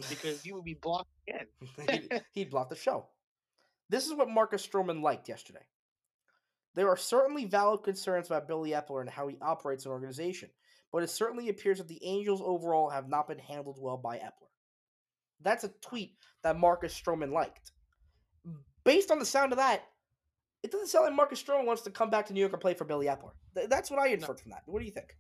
because 0.09 0.45
you 0.45 0.55
would 0.55 0.65
be 0.65 0.77
blocked 0.81 1.11
again. 1.27 1.47
he'd, 1.89 2.21
he'd 2.33 2.49
block 2.49 2.69
the 2.69 2.75
show. 2.75 3.07
This 3.89 4.05
is 4.05 4.13
what 4.13 4.29
Marcus 4.29 4.65
Stroman 4.65 5.01
liked 5.01 5.29
yesterday. 5.29 5.65
There 6.75 6.89
are 6.89 6.97
certainly 6.97 7.45
valid 7.45 7.83
concerns 7.83 8.27
about 8.27 8.47
Billy 8.47 8.71
Eppler 8.71 9.01
and 9.01 9.09
how 9.09 9.27
he 9.27 9.37
operates 9.41 9.85
an 9.85 9.91
organization, 9.91 10.49
but 10.91 11.01
it 11.01 11.09
certainly 11.09 11.49
appears 11.49 11.79
that 11.79 11.87
the 11.87 12.03
Angels 12.03 12.41
overall 12.43 12.89
have 12.89 13.09
not 13.09 13.27
been 13.27 13.39
handled 13.39 13.77
well 13.79 13.97
by 13.97 14.17
Eppler. 14.17 14.51
That's 15.41 15.63
a 15.63 15.71
tweet 15.81 16.17
that 16.43 16.59
Marcus 16.59 16.99
Stroman 16.99 17.31
liked. 17.31 17.71
Based 18.87 19.11
on 19.11 19.19
the 19.19 19.25
sound 19.25 19.51
of 19.51 19.57
that, 19.57 19.83
it 20.63 20.71
doesn't 20.71 20.87
sound 20.87 21.05
like 21.05 21.13
Marcus 21.13 21.43
Stroman 21.43 21.65
wants 21.65 21.81
to 21.83 21.91
come 21.91 22.09
back 22.09 22.25
to 22.27 22.33
New 22.33 22.39
York 22.39 22.53
and 22.53 22.61
play 22.61 22.73
for 22.73 22.85
Billy 22.85 23.07
Eppler. 23.07 23.31
Th- 23.53 23.67
That's 23.69 23.91
what 23.91 23.99
I 23.99 24.07
inferred 24.07 24.39
from 24.39 24.51
that. 24.51 24.63
What 24.65 24.79
do 24.79 24.85
you 24.85 24.91
think? 24.91 25.13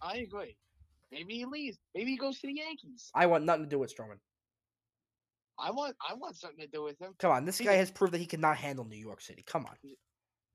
I 0.00 0.18
agree. 0.18 0.56
Maybe 1.10 1.34
he 1.34 1.44
leaves. 1.44 1.78
Maybe 1.96 2.12
he 2.12 2.16
goes 2.16 2.38
to 2.38 2.46
the 2.46 2.54
Yankees. 2.54 3.10
I 3.12 3.26
want 3.26 3.44
nothing 3.44 3.64
to 3.64 3.68
do 3.68 3.80
with 3.80 3.94
Stroman. 3.94 4.18
I 5.58 5.72
want 5.72 5.96
I 6.08 6.14
want 6.14 6.36
something 6.36 6.64
to 6.64 6.70
do 6.70 6.84
with 6.84 6.98
him. 7.00 7.12
Come 7.18 7.32
on, 7.32 7.44
this 7.44 7.58
He's 7.58 7.66
guy 7.66 7.74
a- 7.74 7.78
has 7.78 7.90
proved 7.90 8.14
that 8.14 8.18
he 8.18 8.26
cannot 8.26 8.56
handle 8.56 8.84
New 8.84 8.96
York 8.96 9.20
City. 9.20 9.42
Come 9.46 9.66
on. 9.66 9.74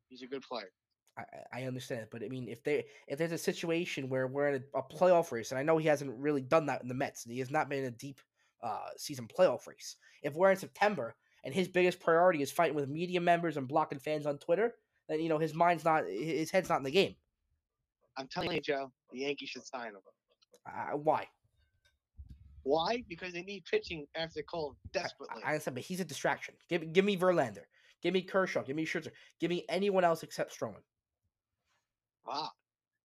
He's 0.07 0.21
a 0.23 0.27
good 0.27 0.41
player. 0.41 0.71
I, 1.17 1.21
I 1.21 1.61
I 1.61 1.63
understand 1.65 2.01
it, 2.01 2.09
but 2.11 2.23
I 2.23 2.29
mean, 2.29 2.47
if 2.47 2.63
they 2.63 2.85
if 3.09 3.19
there's 3.19 3.33
a 3.33 3.37
situation 3.37 4.07
where 4.09 4.25
we're 4.27 4.47
in 4.53 4.63
a, 4.73 4.79
a 4.79 4.83
playoff 4.83 5.31
race, 5.33 5.51
and 5.51 5.59
I 5.59 5.63
know 5.63 5.77
he 5.77 5.87
hasn't 5.87 6.17
really 6.17 6.41
done 6.41 6.65
that 6.67 6.81
in 6.81 6.87
the 6.87 6.93
Mets, 6.95 7.25
and 7.25 7.33
he 7.33 7.39
has 7.39 7.51
not 7.51 7.67
been 7.69 7.79
in 7.79 7.85
a 7.85 7.91
deep 7.91 8.19
uh, 8.63 8.87
season 8.97 9.27
playoff 9.27 9.67
race. 9.67 9.97
If 10.23 10.33
we're 10.33 10.51
in 10.51 10.57
September 10.57 11.13
and 11.45 11.53
his 11.53 11.67
biggest 11.67 11.99
priority 11.99 12.41
is 12.41 12.51
fighting 12.51 12.75
with 12.75 12.89
media 12.89 13.21
members 13.21 13.55
and 13.55 13.67
blocking 13.67 13.99
fans 13.99 14.25
on 14.25 14.37
Twitter, 14.39 14.73
then 15.07 15.21
you 15.21 15.29
know 15.29 15.37
his 15.37 15.53
mind's 15.53 15.85
not, 15.85 16.05
his 16.07 16.51
head's 16.51 16.67
not 16.67 16.79
in 16.79 16.83
the 16.83 16.91
game. 16.91 17.15
I'm 18.17 18.27
telling 18.27 18.51
you, 18.51 18.61
Joe, 18.61 18.91
the 19.11 19.19
Yankees 19.19 19.49
should 19.49 19.65
sign 19.65 19.89
him. 19.89 19.99
Uh, 20.65 20.97
why? 20.97 21.27
Why? 22.63 23.03
Because 23.07 23.33
they 23.33 23.43
need 23.43 23.63
pitching 23.69 24.07
after 24.15 24.41
Cole 24.41 24.75
I, 24.85 24.99
desperately. 24.99 25.43
I 25.45 25.49
understand, 25.49 25.75
but 25.75 25.83
he's 25.83 25.99
a 25.99 26.05
distraction. 26.05 26.55
Give 26.67 26.91
give 26.91 27.05
me 27.05 27.15
Verlander, 27.15 27.65
give 28.01 28.13
me 28.13 28.23
Kershaw, 28.23 28.63
give 28.63 28.75
me 28.75 28.85
Scherzer, 28.85 29.11
give 29.39 29.51
me 29.51 29.65
anyone 29.69 30.03
else 30.03 30.23
except 30.23 30.57
Stroman. 30.59 30.81
wow. 32.25 32.49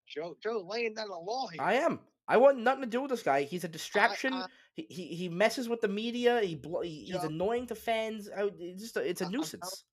Joe 0.07 0.35
Joe 0.43 0.65
laying 0.67 0.95
down 0.95 1.07
the 1.09 1.15
law 1.15 1.47
here. 1.47 1.61
I 1.61 1.75
am. 1.75 1.99
I 2.31 2.37
want 2.37 2.57
nothing 2.59 2.81
to 2.83 2.87
do 2.87 3.01
with 3.01 3.11
this 3.11 3.23
guy. 3.23 3.43
He's 3.43 3.63
a 3.63 3.67
distraction. 3.67 4.33
I- 4.33 4.45
he, 4.77 4.85
he 4.89 5.05
he 5.15 5.27
messes 5.29 5.67
with 5.67 5.81
the 5.81 5.89
media. 5.89 6.39
He, 6.41 6.55
blo- 6.55 6.79
he 6.81 7.03
he's 7.03 7.23
annoying 7.23 7.67
to 7.67 7.75
fans. 7.75 8.29
I, 8.29 8.49
it's 8.57 8.81
just 8.81 8.95
a, 8.95 9.01
it's 9.01 9.19
a 9.19 9.29
nuisance. 9.29 9.83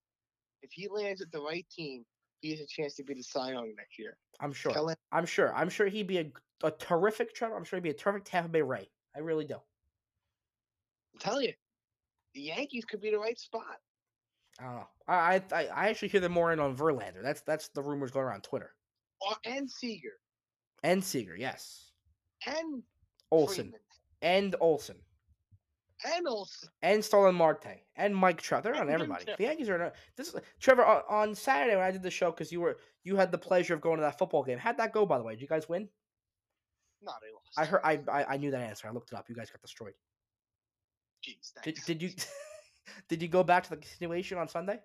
if 0.62 0.70
he 0.72 0.86
lands 0.88 1.20
at 1.20 1.32
the 1.32 1.40
right 1.40 1.66
team, 1.68 2.04
he 2.42 2.52
has 2.52 2.60
a 2.60 2.66
chance 2.68 2.94
to 2.94 3.02
be 3.02 3.14
the 3.14 3.22
Cy 3.22 3.50
Young 3.50 3.74
next 3.76 3.98
year. 3.98 4.16
I'm 4.38 4.52
sure. 4.52 4.72
Him 4.72 4.94
I'm 5.10 5.26
sure. 5.26 5.52
I'm 5.52 5.68
sure 5.68 5.88
he'd 5.88 6.06
be 6.06 6.18
a, 6.18 6.30
a 6.62 6.70
terrific 6.70 7.34
Trevor. 7.34 7.56
I'm 7.56 7.64
sure 7.64 7.78
he'd 7.78 7.82
be 7.82 7.90
a 7.90 7.94
terrific 7.94 8.24
Tampa 8.24 8.50
Bay 8.50 8.62
Ray. 8.62 8.88
I 9.16 9.18
really 9.18 9.44
do. 9.44 9.56
I'm 11.12 11.18
telling 11.18 11.46
you, 11.46 11.54
the 12.34 12.42
Yankees 12.42 12.84
could 12.84 13.00
be 13.00 13.10
the 13.10 13.18
right 13.18 13.38
spot. 13.38 13.80
I 14.60 14.62
don't 14.64 14.74
know. 14.76 14.88
I 15.08 15.42
I, 15.52 15.66
I 15.66 15.88
actually 15.88 16.08
hear 16.08 16.20
they're 16.20 16.30
more 16.30 16.52
in 16.52 16.60
on 16.60 16.76
Verlander. 16.76 17.22
That's 17.22 17.40
that's 17.40 17.68
the 17.70 17.82
rumors 17.82 18.12
going 18.12 18.26
around 18.26 18.44
Twitter. 18.44 18.74
Or 19.20 19.34
and 19.44 19.68
Seager 19.68 20.20
And 20.84 21.02
Seager, 21.02 21.34
yes. 21.36 21.90
And 22.46 22.82
Olson 23.30 23.64
Freeman, 23.66 23.80
and 24.22 24.56
Olson 24.60 24.96
and 26.04 26.28
Olson. 26.28 26.68
and 26.82 27.04
Starling 27.04 27.34
Marte 27.34 27.82
and 27.96 28.14
Mike 28.14 28.40
Trout. 28.40 28.62
They're 28.62 28.74
on 28.76 28.88
everybody. 28.88 29.24
The 29.24 29.42
Yankees 29.42 29.68
are. 29.68 29.82
On, 29.82 29.90
this 30.16 30.28
is 30.28 30.40
Trevor 30.60 30.84
on, 30.84 31.02
on 31.08 31.34
Saturday 31.34 31.76
when 31.76 31.84
I 31.84 31.90
did 31.90 32.02
the 32.02 32.10
show 32.10 32.30
because 32.30 32.52
you 32.52 32.60
were 32.60 32.78
you 33.04 33.16
had 33.16 33.32
the 33.32 33.38
pleasure 33.38 33.74
of 33.74 33.80
going 33.80 33.96
to 33.96 34.02
that 34.02 34.18
football 34.18 34.42
game. 34.44 34.58
How'd 34.58 34.76
that 34.78 34.92
go, 34.92 35.04
by 35.04 35.18
the 35.18 35.24
way? 35.24 35.34
Did 35.34 35.42
you 35.42 35.48
guys 35.48 35.68
win? 35.68 35.88
No, 37.02 37.12
they 37.20 37.32
lost. 37.32 37.58
I 37.58 37.64
heard. 37.64 37.80
I 37.84 38.20
I, 38.20 38.34
I 38.34 38.36
knew 38.36 38.50
that 38.52 38.60
answer. 38.62 38.88
I 38.88 38.92
looked 38.92 39.12
it 39.12 39.16
up. 39.16 39.28
You 39.28 39.34
guys 39.34 39.50
got 39.50 39.60
destroyed. 39.60 39.94
Jeez, 41.26 41.52
Did, 41.62 41.78
did 41.86 42.02
you 42.02 42.10
did 43.08 43.22
you 43.22 43.28
go 43.28 43.42
back 43.42 43.64
to 43.64 43.70
the 43.70 43.76
continuation 43.76 44.38
on 44.38 44.48
Sunday? 44.48 44.78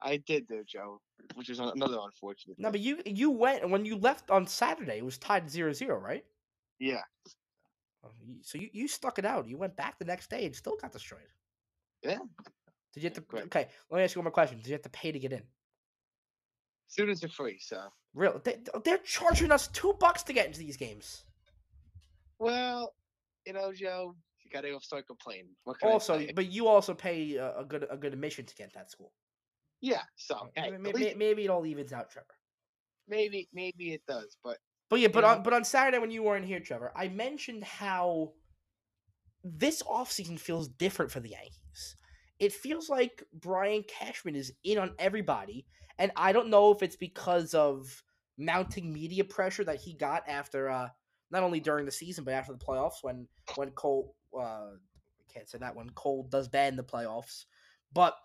I 0.00 0.18
did 0.18 0.46
though, 0.48 0.62
Joe, 0.64 1.00
which 1.34 1.50
is 1.50 1.58
another 1.58 1.98
unfortunate. 2.02 2.58
No, 2.58 2.68
thing. 2.68 2.72
but 2.72 2.80
you 2.80 3.02
you 3.04 3.30
went 3.30 3.68
when 3.68 3.84
you 3.84 3.96
left 3.96 4.30
on 4.30 4.46
Saturday. 4.46 4.98
It 4.98 5.04
was 5.04 5.18
tied 5.18 5.46
0-0, 5.46 6.00
right? 6.00 6.24
Yeah, 6.78 7.02
Oh, 8.04 8.10
So 8.42 8.58
you, 8.58 8.68
you 8.72 8.86
stuck 8.88 9.18
it 9.18 9.24
out. 9.24 9.48
You 9.48 9.56
went 9.56 9.76
back 9.76 9.98
the 9.98 10.04
next 10.04 10.30
day 10.30 10.46
and 10.46 10.54
still 10.54 10.76
got 10.80 10.92
destroyed. 10.92 11.22
Yeah. 12.02 12.18
Did 12.94 13.02
you 13.02 13.08
have 13.08 13.14
to? 13.14 13.20
Correct. 13.22 13.46
Okay, 13.46 13.68
let 13.90 13.98
me 13.98 14.04
ask 14.04 14.14
you 14.14 14.20
one 14.20 14.24
more 14.24 14.32
question. 14.32 14.58
Did 14.58 14.68
you 14.68 14.72
have 14.74 14.82
to 14.82 14.88
pay 14.90 15.10
to 15.12 15.18
get 15.18 15.32
in? 15.32 15.42
students 16.86 17.22
are 17.22 17.28
free, 17.28 17.58
so 17.60 17.82
Real? 18.14 18.40
They, 18.42 18.58
they're 18.84 18.98
charging 18.98 19.52
us 19.52 19.68
two 19.68 19.94
bucks 20.00 20.22
to 20.22 20.32
get 20.32 20.46
into 20.46 20.58
these 20.58 20.76
games. 20.76 21.24
well, 22.38 22.94
you 23.46 23.52
know, 23.52 23.72
Joe, 23.72 24.14
you 24.42 24.50
gotta 24.50 24.78
start 24.80 25.06
complaining. 25.06 25.50
What 25.64 25.78
can 25.80 25.90
Also, 25.90 26.24
but 26.34 26.50
you 26.50 26.66
also 26.66 26.94
pay 26.94 27.34
a, 27.36 27.58
a 27.58 27.64
good 27.64 27.86
a 27.90 27.96
good 27.96 28.12
admission 28.14 28.46
to 28.46 28.54
get 28.54 28.72
that 28.74 28.90
school. 28.90 29.12
yeah, 29.80 30.02
so 30.16 30.48
hey, 30.54 30.70
may- 30.78 30.88
at 30.90 30.94
least 30.94 31.16
maybe 31.16 31.44
it 31.44 31.50
all 31.50 31.66
evens 31.66 31.92
out, 31.92 32.10
Trevor. 32.10 32.34
maybe 33.06 33.48
maybe 33.52 33.92
it 33.92 34.02
does, 34.08 34.38
but 34.42 34.56
But 34.90 35.00
yeah, 35.00 35.08
but 35.08 35.24
on 35.24 35.42
but 35.42 35.52
on 35.52 35.64
Saturday 35.64 35.98
when 35.98 36.10
you 36.10 36.22
weren't 36.22 36.46
here, 36.46 36.60
Trevor, 36.60 36.92
I 36.96 37.08
mentioned 37.08 37.62
how 37.64 38.32
this 39.44 39.82
offseason 39.82 40.38
feels 40.38 40.68
different 40.68 41.10
for 41.10 41.20
the 41.20 41.30
Yankees. 41.30 41.96
It 42.38 42.52
feels 42.52 42.88
like 42.88 43.22
Brian 43.32 43.84
Cashman 43.86 44.36
is 44.36 44.52
in 44.64 44.78
on 44.78 44.94
everybody, 44.98 45.66
and 45.98 46.10
I 46.16 46.32
don't 46.32 46.48
know 46.48 46.70
if 46.70 46.82
it's 46.82 46.96
because 46.96 47.54
of 47.54 48.02
mounting 48.38 48.92
media 48.92 49.24
pressure 49.24 49.64
that 49.64 49.80
he 49.80 49.92
got 49.92 50.22
after 50.28 50.70
uh 50.70 50.88
not 51.30 51.42
only 51.42 51.58
during 51.58 51.84
the 51.84 51.90
season 51.90 52.22
but 52.22 52.32
after 52.32 52.52
the 52.52 52.58
playoffs 52.58 53.02
when 53.02 53.26
when 53.56 53.70
Cole 53.72 54.14
uh 54.32 54.70
I 54.70 55.32
can't 55.32 55.48
say 55.48 55.58
that 55.58 55.74
when 55.74 55.90
Cole 55.90 56.26
does 56.30 56.48
bad 56.48 56.72
in 56.72 56.76
the 56.76 56.84
playoffs. 56.84 57.44
But 57.92 58.16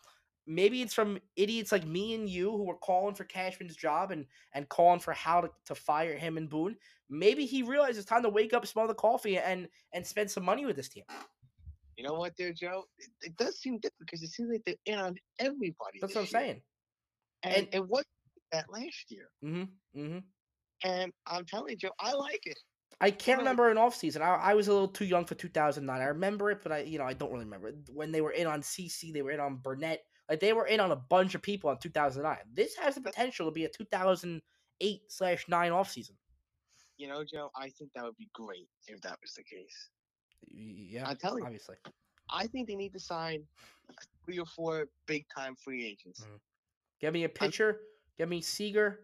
maybe 0.45 0.81
it's 0.81 0.93
from 0.93 1.19
idiots 1.35 1.71
like 1.71 1.85
me 1.85 2.13
and 2.15 2.29
you 2.29 2.51
who 2.51 2.63
were 2.63 2.77
calling 2.77 3.15
for 3.15 3.23
Cashman's 3.23 3.75
job 3.75 4.11
and 4.11 4.25
and 4.53 4.67
calling 4.69 4.99
for 4.99 5.13
how 5.13 5.41
to, 5.41 5.49
to 5.65 5.75
fire 5.75 6.17
him 6.17 6.37
and 6.37 6.49
Boone. 6.49 6.75
Maybe 7.09 7.45
he 7.45 7.63
realized 7.63 7.97
it's 7.97 8.07
time 8.07 8.23
to 8.23 8.29
wake 8.29 8.53
up, 8.53 8.65
smell 8.65 8.87
the 8.87 8.93
coffee, 8.93 9.37
and 9.37 9.67
and 9.93 10.05
spend 10.05 10.29
some 10.31 10.43
money 10.43 10.65
with 10.65 10.75
this 10.75 10.89
team. 10.89 11.03
you 11.97 12.03
know 12.03 12.13
what, 12.13 12.33
there, 12.37 12.53
Joe, 12.53 12.85
it, 12.97 13.09
it 13.21 13.37
does 13.37 13.59
seem 13.59 13.75
different 13.79 13.99
because 13.99 14.23
it 14.23 14.29
seems 14.29 14.49
like 14.51 14.63
they're 14.65 14.75
in 14.85 14.99
on 14.99 15.15
everybody. 15.39 15.99
That's 16.01 16.15
what 16.15 16.21
I'm 16.21 16.25
year. 16.25 16.31
saying. 16.31 16.61
and 17.43 17.55
And- 17.55 17.67
it 17.73 17.87
was 17.87 18.03
that 18.51 18.65
last 18.71 19.05
year. 19.09 19.29
Mm-hmm. 19.43 19.99
Mm-hmm. 20.01 20.19
And 20.89 21.11
I'm 21.27 21.45
telling 21.45 21.71
you, 21.71 21.77
Joe, 21.77 21.91
I 21.99 22.13
like 22.13 22.41
it. 22.45 22.57
I 23.01 23.09
can't 23.11 23.39
remember 23.39 23.69
an 23.69 23.77
off 23.77 23.95
season. 23.95 24.21
I, 24.21 24.35
I 24.35 24.53
was 24.53 24.67
a 24.67 24.71
little 24.73 24.87
too 24.87 25.05
young 25.05 25.25
for 25.25 25.35
2009. 25.35 25.99
I 26.01 26.05
remember 26.05 26.51
it, 26.51 26.59
but 26.63 26.71
I 26.71 26.79
you 26.81 26.97
know 26.99 27.05
I 27.05 27.13
don't 27.13 27.31
really 27.31 27.45
remember 27.45 27.69
it. 27.69 27.75
when 27.93 28.11
they 28.11 28.21
were 28.21 28.31
in 28.31 28.47
on 28.47 28.61
CC. 28.61 29.11
They 29.11 29.21
were 29.21 29.31
in 29.31 29.39
on 29.39 29.57
Burnett. 29.57 30.01
Like 30.29 30.39
they 30.39 30.53
were 30.53 30.67
in 30.67 30.79
on 30.79 30.91
a 30.91 30.95
bunch 30.95 31.35
of 31.35 31.41
people 31.41 31.69
in 31.71 31.77
2009. 31.77 32.37
This 32.53 32.75
has 32.77 32.95
the 32.95 33.01
potential 33.01 33.45
to 33.45 33.51
be 33.51 33.65
a 33.65 33.69
2008 33.69 35.01
slash 35.07 35.45
nine 35.47 35.71
off 35.71 35.89
season. 35.91 36.15
You 36.97 37.07
know, 37.07 37.23
Joe, 37.23 37.49
I 37.55 37.69
think 37.69 37.91
that 37.95 38.03
would 38.03 38.17
be 38.17 38.29
great 38.33 38.67
if 38.87 39.01
that 39.01 39.17
was 39.21 39.33
the 39.33 39.43
case. 39.43 39.89
Yeah, 40.47 41.07
I'm 41.07 41.17
telling 41.17 41.39
you. 41.39 41.45
obviously. 41.45 41.75
I 42.29 42.47
think 42.47 42.67
they 42.67 42.75
need 42.75 42.93
to 42.93 42.99
sign 42.99 43.43
three 44.25 44.39
or 44.39 44.45
four 44.45 44.87
big 45.07 45.25
time 45.35 45.55
free 45.55 45.85
agents. 45.85 46.21
Mm. 46.21 46.39
Get 47.01 47.13
me 47.13 47.25
a 47.25 47.29
pitcher. 47.29 47.79
Get 48.17 48.29
me 48.29 48.41
Seager. 48.41 49.01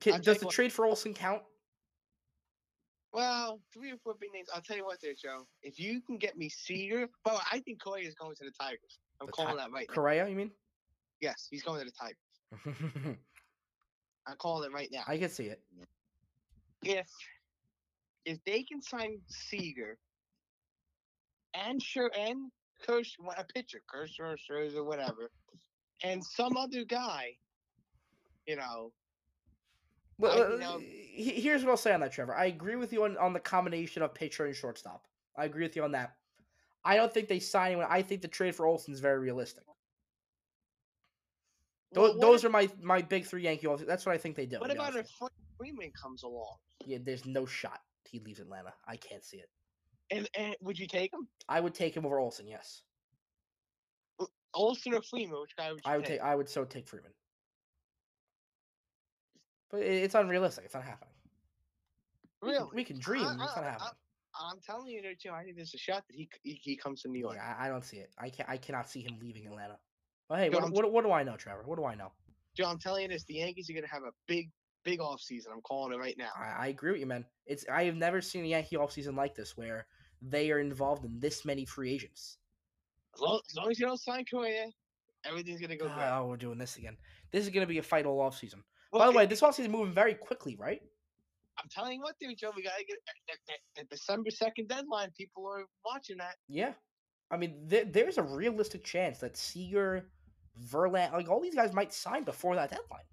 Can, 0.00 0.20
does 0.20 0.38
the 0.38 0.46
what- 0.46 0.54
trade 0.54 0.72
for 0.72 0.86
Olson 0.86 1.14
count? 1.14 1.42
Well, 3.12 3.60
three 3.72 3.92
or 3.92 3.96
four 4.02 4.14
big 4.18 4.32
names. 4.32 4.48
I'll 4.52 4.60
tell 4.60 4.76
you 4.76 4.84
what, 4.84 5.00
there, 5.00 5.14
Joe. 5.14 5.46
If 5.62 5.78
you 5.78 6.00
can 6.00 6.16
get 6.16 6.36
me 6.36 6.48
Seager, 6.48 7.08
well, 7.24 7.40
I 7.52 7.60
think 7.60 7.80
Correa 7.80 8.08
is 8.08 8.16
going 8.16 8.34
to 8.34 8.44
the 8.44 8.50
Tigers. 8.50 8.98
I'm 9.20 9.26
The 9.26 9.32
calling 9.32 9.52
Ti- 9.52 9.58
that 9.58 9.70
right 9.72 9.86
now. 9.88 9.94
Correa, 9.94 10.28
you 10.28 10.36
mean? 10.36 10.50
Yes, 11.20 11.48
he's 11.50 11.62
going 11.62 11.80
to 11.80 11.86
the 11.86 11.92
Tigers. 11.92 13.16
I'm 14.26 14.36
calling 14.36 14.70
it 14.70 14.74
right 14.74 14.88
now. 14.92 15.02
I 15.06 15.18
can 15.18 15.28
see 15.30 15.44
it. 15.46 15.60
if 16.82 17.06
if 18.24 18.38
they 18.44 18.62
can 18.62 18.80
sign 18.80 19.18
Seager 19.28 19.98
and 21.54 21.82
sure 21.82 22.10
and 22.18 22.50
Kirsch, 22.86 23.12
a 23.36 23.44
pitcher, 23.44 23.80
Kershaw, 23.86 24.34
Scherzer, 24.36 24.84
whatever, 24.84 25.30
and 26.02 26.24
some 26.24 26.56
other 26.56 26.84
guy, 26.84 27.36
you 28.46 28.56
know, 28.56 28.92
Well, 30.18 30.32
I- 30.32 30.44
uh, 30.44 30.48
you 30.50 30.58
know- 30.58 30.80
here's 30.80 31.62
what 31.64 31.70
I'll 31.70 31.76
say 31.76 31.92
on 31.92 32.00
that, 32.00 32.12
Trevor. 32.12 32.34
I 32.34 32.46
agree 32.46 32.76
with 32.76 32.92
you 32.92 33.04
on, 33.04 33.16
on 33.18 33.32
the 33.32 33.40
combination 33.40 34.02
of 34.02 34.14
pitcher 34.14 34.46
and 34.46 34.54
shortstop. 34.56 35.06
I 35.36 35.44
agree 35.44 35.62
with 35.64 35.76
you 35.76 35.84
on 35.84 35.92
that. 35.92 36.16
I 36.84 36.96
don't 36.96 37.12
think 37.12 37.28
they 37.28 37.38
sign 37.40 37.68
anyone. 37.72 37.86
I 37.88 38.02
think 38.02 38.20
the 38.22 38.28
trade 38.28 38.54
for 38.54 38.66
Olson 38.66 38.92
is 38.92 39.00
very 39.00 39.18
realistic. 39.18 39.64
well, 41.92 42.12
Those, 42.12 42.20
those 42.20 42.44
if- 42.44 42.48
are 42.48 42.52
my 42.52 42.68
my 42.82 43.00
big 43.02 43.24
three 43.24 43.42
Yankee. 43.42 43.66
offs- 43.66 43.84
That's 43.86 44.04
what 44.04 44.14
I 44.14 44.18
think 44.18 44.36
they 44.36 44.46
do. 44.46 44.58
What 44.60 44.70
about 44.70 44.94
if 44.96 45.08
Freeman 45.58 45.92
comes 45.92 46.22
along? 46.24 46.56
Yeah, 46.84 46.98
there's 47.02 47.24
no 47.24 47.46
shot 47.46 47.80
he 48.04 48.18
leaves 48.20 48.40
Atlanta. 48.40 48.74
I 48.86 48.96
can't 48.96 49.24
see 49.24 49.38
it. 49.38 49.48
And, 50.10 50.28
and 50.36 50.54
would 50.60 50.78
you 50.78 50.86
take 50.86 51.12
him? 51.14 51.26
I 51.48 51.60
would 51.60 51.74
take 51.74 51.96
him 51.96 52.04
over 52.04 52.18
Olson. 52.18 52.46
Yes, 52.46 52.82
Olson 54.52 54.92
or 54.94 55.02
Freeman? 55.02 55.40
Which 55.40 55.56
guy 55.56 55.70
would 55.72 55.80
you 55.84 55.90
I 55.90 55.96
would 55.96 56.06
take. 56.06 56.20
I 56.20 56.34
would 56.34 56.48
so 56.48 56.64
take 56.64 56.86
Freeman. 56.86 57.12
But 59.70 59.80
it- 59.80 60.02
it's 60.04 60.14
unrealistic. 60.14 60.66
It's 60.66 60.74
not 60.74 60.84
happening. 60.84 61.14
We 62.42 62.52
can- 62.52 62.68
we 62.74 62.84
can 62.84 62.98
dream. 62.98 63.24
I- 63.26 63.44
It's 63.44 63.56
I- 63.56 63.60
not 63.60 63.64
I- 63.64 63.70
happening. 63.70 63.90
I'm 64.40 64.58
telling 64.64 64.88
you, 64.88 65.02
there, 65.02 65.14
Joe. 65.14 65.32
I 65.32 65.44
think 65.44 65.56
there's 65.56 65.74
a 65.74 65.78
shot 65.78 66.04
that 66.08 66.16
he 66.16 66.28
he, 66.42 66.60
he 66.62 66.76
comes 66.76 67.02
to 67.02 67.08
New 67.08 67.20
York. 67.20 67.36
Yeah, 67.36 67.54
I, 67.58 67.66
I 67.66 67.68
don't 67.68 67.84
see 67.84 67.98
it. 67.98 68.10
I 68.18 68.28
can 68.28 68.46
I 68.48 68.56
cannot 68.56 68.88
see 68.88 69.00
him 69.00 69.18
leaving 69.20 69.46
Atlanta. 69.46 69.78
But 70.28 70.38
hey, 70.38 70.48
what, 70.50 70.70
what, 70.72 70.90
what 70.90 71.04
do 71.04 71.12
I 71.12 71.22
know, 71.22 71.36
Trevor? 71.36 71.62
What 71.66 71.76
do 71.76 71.84
I 71.84 71.94
know? 71.94 72.10
Joe, 72.56 72.66
I'm 72.66 72.78
telling 72.78 73.02
you 73.02 73.08
this: 73.08 73.24
the 73.24 73.34
Yankees 73.34 73.68
are 73.70 73.74
going 73.74 73.84
to 73.84 73.90
have 73.90 74.02
a 74.02 74.12
big, 74.26 74.50
big 74.84 75.00
off 75.00 75.20
season. 75.20 75.52
I'm 75.54 75.60
calling 75.60 75.92
it 75.92 75.98
right 75.98 76.16
now. 76.16 76.30
I, 76.38 76.64
I 76.64 76.66
agree 76.68 76.92
with 76.92 77.00
you, 77.00 77.06
man. 77.06 77.24
It's 77.46 77.64
I 77.70 77.84
have 77.84 77.96
never 77.96 78.20
seen 78.20 78.44
a 78.44 78.48
Yankee 78.48 78.76
offseason 78.76 79.16
like 79.16 79.34
this 79.34 79.56
where 79.56 79.86
they 80.22 80.50
are 80.50 80.58
involved 80.58 81.04
in 81.04 81.20
this 81.20 81.44
many 81.44 81.64
free 81.64 81.92
agents. 81.92 82.38
As 83.14 83.20
long 83.20 83.40
as, 83.48 83.56
long 83.56 83.70
as 83.70 83.78
you 83.78 83.86
don't 83.86 84.00
sign 84.00 84.24
Correa, 84.24 84.66
everything's 85.24 85.60
going 85.60 85.70
to 85.70 85.76
go 85.76 85.86
great. 85.86 86.08
Oh, 86.10 86.26
we're 86.26 86.36
doing 86.36 86.58
this 86.58 86.76
again. 86.76 86.96
This 87.30 87.44
is 87.44 87.50
going 87.50 87.66
to 87.66 87.70
be 87.70 87.78
a 87.78 87.82
fight 87.82 88.06
all 88.06 88.18
offseason. 88.18 88.62
By 88.92 88.98
Well, 88.98 89.12
the 89.12 89.18
way, 89.18 89.26
this 89.26 89.40
offseason 89.40 89.60
is 89.60 89.68
moving 89.68 89.92
very 89.92 90.14
quickly, 90.14 90.56
right? 90.56 90.80
I'm 91.58 91.68
telling 91.70 91.94
you 91.94 92.00
what, 92.00 92.16
dude, 92.20 92.36
Joe, 92.38 92.50
we 92.54 92.62
got 92.62 92.76
to 92.78 92.84
get 92.84 92.96
eh, 93.08 93.34
that, 93.48 93.58
that 93.76 93.90
December 93.90 94.30
second 94.30 94.68
deadline. 94.68 95.10
People 95.16 95.46
are 95.46 95.64
watching 95.84 96.18
that. 96.18 96.36
Yeah. 96.48 96.72
I 97.30 97.36
mean, 97.36 97.56
there, 97.66 97.84
there's 97.84 98.18
a 98.18 98.22
realistic 98.22 98.84
chance 98.84 99.18
that 99.18 99.36
Seager, 99.36 100.10
Verlander, 100.70 101.12
like 101.12 101.30
all 101.30 101.40
these 101.40 101.54
guys 101.54 101.72
might 101.72 101.92
sign 101.92 102.24
before 102.24 102.54
that 102.56 102.70
deadline. 102.70 103.04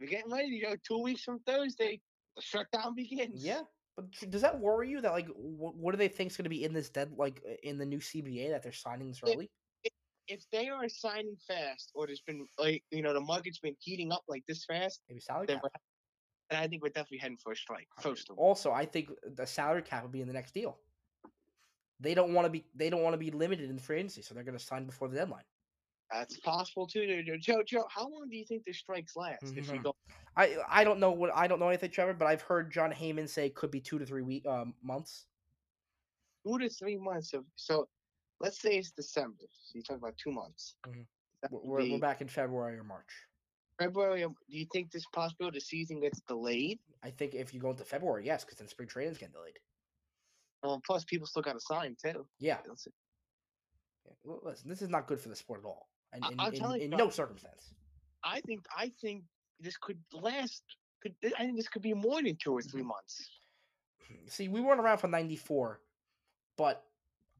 We're 0.00 0.08
getting 0.08 0.32
ready, 0.32 0.60
Joe. 0.60 0.74
Two 0.86 1.02
weeks 1.02 1.22
from 1.22 1.40
Thursday, 1.40 2.00
the 2.36 2.42
shutdown 2.42 2.94
begins. 2.94 3.44
Yeah. 3.44 3.62
But 3.96 4.30
does 4.30 4.40
that 4.42 4.58
worry 4.58 4.88
you 4.88 5.00
that 5.00 5.12
like 5.12 5.28
wh- 5.28 5.76
what 5.76 5.92
do 5.92 5.98
they 5.98 6.08
think 6.08 6.30
is 6.30 6.36
going 6.36 6.44
to 6.44 6.50
be 6.50 6.64
in 6.64 6.72
this 6.72 6.88
dead 6.88 7.12
like 7.16 7.42
in 7.62 7.76
the 7.78 7.84
new 7.84 7.98
CBA 7.98 8.50
that 8.50 8.62
they're 8.62 8.72
signing 8.72 9.08
this 9.08 9.20
early? 9.22 9.50
If 10.28 10.44
they 10.50 10.68
are 10.68 10.88
signing 10.88 11.36
fast, 11.46 11.90
or 11.94 12.06
there's 12.06 12.22
been 12.22 12.46
like 12.58 12.82
you 12.90 13.02
know 13.02 13.12
the 13.12 13.20
market's 13.20 13.58
been 13.58 13.76
heating 13.80 14.10
up 14.10 14.22
like 14.28 14.44
this 14.48 14.64
fast, 14.64 15.02
Maybe 15.08 15.20
salary 15.20 15.48
cap. 15.48 15.62
We're, 16.52 16.58
I 16.58 16.68
think 16.68 16.82
we're 16.82 16.88
definitely 16.90 17.18
heading 17.18 17.36
for 17.36 17.52
a 17.52 17.56
strike. 17.56 17.88
First 18.00 18.30
of 18.30 18.38
all, 18.38 18.48
Also, 18.48 18.72
I 18.72 18.84
think 18.86 19.10
the 19.36 19.46
salary 19.46 19.82
cap 19.82 20.02
will 20.02 20.10
be 20.10 20.20
in 20.20 20.26
the 20.28 20.34
next 20.34 20.52
deal. 20.54 20.78
They 22.00 22.14
don't 22.14 22.34
want 22.34 22.46
to 22.46 22.50
be 22.50 22.64
they 22.74 22.90
don't 22.90 23.02
want 23.02 23.14
to 23.14 23.18
be 23.18 23.30
limited 23.30 23.70
in 23.70 23.78
free 23.78 23.98
agency, 23.98 24.22
so 24.22 24.34
they're 24.34 24.42
going 24.44 24.58
to 24.58 24.64
sign 24.64 24.86
before 24.86 25.08
the 25.08 25.16
deadline. 25.16 25.44
that's 26.10 26.38
possible 26.40 26.86
too. 26.86 27.22
Joe. 27.24 27.36
Joe, 27.38 27.62
Joe, 27.64 27.84
how 27.88 28.02
long 28.02 28.28
do 28.28 28.36
you 28.36 28.44
think 28.44 28.64
the 28.64 28.72
strikes 28.72 29.16
last? 29.16 29.42
If 29.56 29.70
we 29.70 29.78
go, 29.78 29.94
I 30.36 30.56
I 30.68 30.82
don't 30.84 30.98
know 30.98 31.12
what 31.12 31.30
I 31.34 31.46
don't 31.46 31.60
know 31.60 31.68
anything, 31.68 31.90
Trevor, 31.90 32.14
but 32.14 32.26
I've 32.26 32.42
heard 32.42 32.72
Jon 32.72 32.92
Heyman 32.92 33.28
say 33.28 33.46
it 33.46 33.54
could 33.54 33.70
be 33.70 33.80
two 33.80 33.98
to 33.98 34.04
three 34.06 34.22
week 34.22 34.44
um, 34.46 34.74
months. 34.82 35.26
two 36.44 36.58
to 36.58 36.68
three 36.68 36.96
months 36.98 37.32
of 37.34 37.44
so, 37.56 37.88
let's 38.40 38.60
say 38.60 38.76
it's 38.78 38.90
December. 38.90 39.44
So 39.52 39.72
you 39.78 39.82
talk 39.82 39.98
about 39.98 40.16
two 40.18 40.32
months. 40.32 40.74
Mhm. 40.88 41.06
We're, 41.50 41.60
we're, 41.62 41.90
we're 41.92 41.98
back 41.98 42.20
in 42.20 42.28
February 42.28 42.76
or 42.78 42.84
March. 42.84 43.10
February. 43.82 44.24
um, 44.24 44.34
Do 44.48 44.58
you 44.58 44.66
think 44.72 44.90
this 44.90 45.04
possible 45.12 45.50
the 45.50 45.60
season 45.60 46.00
gets 46.00 46.20
delayed? 46.20 46.78
I 47.02 47.10
think 47.10 47.34
if 47.34 47.52
you 47.52 47.60
go 47.60 47.70
into 47.70 47.84
February, 47.84 48.24
yes, 48.26 48.44
because 48.44 48.58
then 48.58 48.68
spring 48.68 48.88
training's 48.88 49.18
getting 49.18 49.34
delayed. 49.34 49.58
Well, 50.62 50.80
plus 50.86 51.04
people 51.04 51.26
still 51.26 51.42
got 51.42 51.54
to 51.54 51.60
sign 51.60 51.96
too. 52.00 52.26
Yeah, 52.38 52.58
Yeah, 52.66 54.34
Listen, 54.42 54.68
this 54.68 54.82
is 54.82 54.88
not 54.88 55.06
good 55.06 55.20
for 55.20 55.28
the 55.28 55.36
sport 55.36 55.60
at 55.64 55.66
all, 55.66 55.88
and 56.12 56.24
in, 56.26 56.54
in, 56.54 56.54
you, 56.54 56.84
in 56.84 56.90
no 56.90 57.10
circumstance. 57.10 57.72
I 58.24 58.40
think 58.42 58.64
I 58.76 58.92
think 59.00 59.24
this 59.60 59.76
could 59.76 59.98
last. 60.12 60.62
Could 61.02 61.14
I 61.36 61.44
think 61.44 61.56
this 61.56 61.68
could 61.68 61.82
be 61.82 61.94
more 61.94 62.22
than 62.22 62.36
two 62.36 62.52
or 62.52 62.62
three 62.62 62.82
months. 62.82 63.28
See, 64.26 64.48
we 64.48 64.60
weren't 64.60 64.80
around 64.80 64.98
for 64.98 65.08
'94, 65.08 65.80
but 66.56 66.84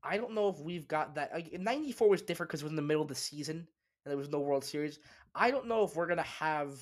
I 0.02 0.16
don't 0.16 0.34
know 0.34 0.48
if 0.48 0.58
we've 0.58 0.88
got 0.88 1.14
that. 1.14 1.32
Like 1.32 1.52
'94 1.52 2.08
was 2.08 2.22
different 2.22 2.50
because 2.50 2.62
it 2.62 2.64
was 2.64 2.72
in 2.72 2.76
the 2.76 2.82
middle 2.82 3.02
of 3.02 3.08
the 3.08 3.14
season 3.14 3.68
and 4.04 4.10
there 4.10 4.18
was 4.18 4.30
no 4.30 4.40
World 4.40 4.64
Series. 4.64 4.98
I 5.34 5.50
don't 5.50 5.66
know 5.66 5.84
if 5.84 5.96
we're 5.96 6.06
gonna 6.06 6.22
have 6.22 6.78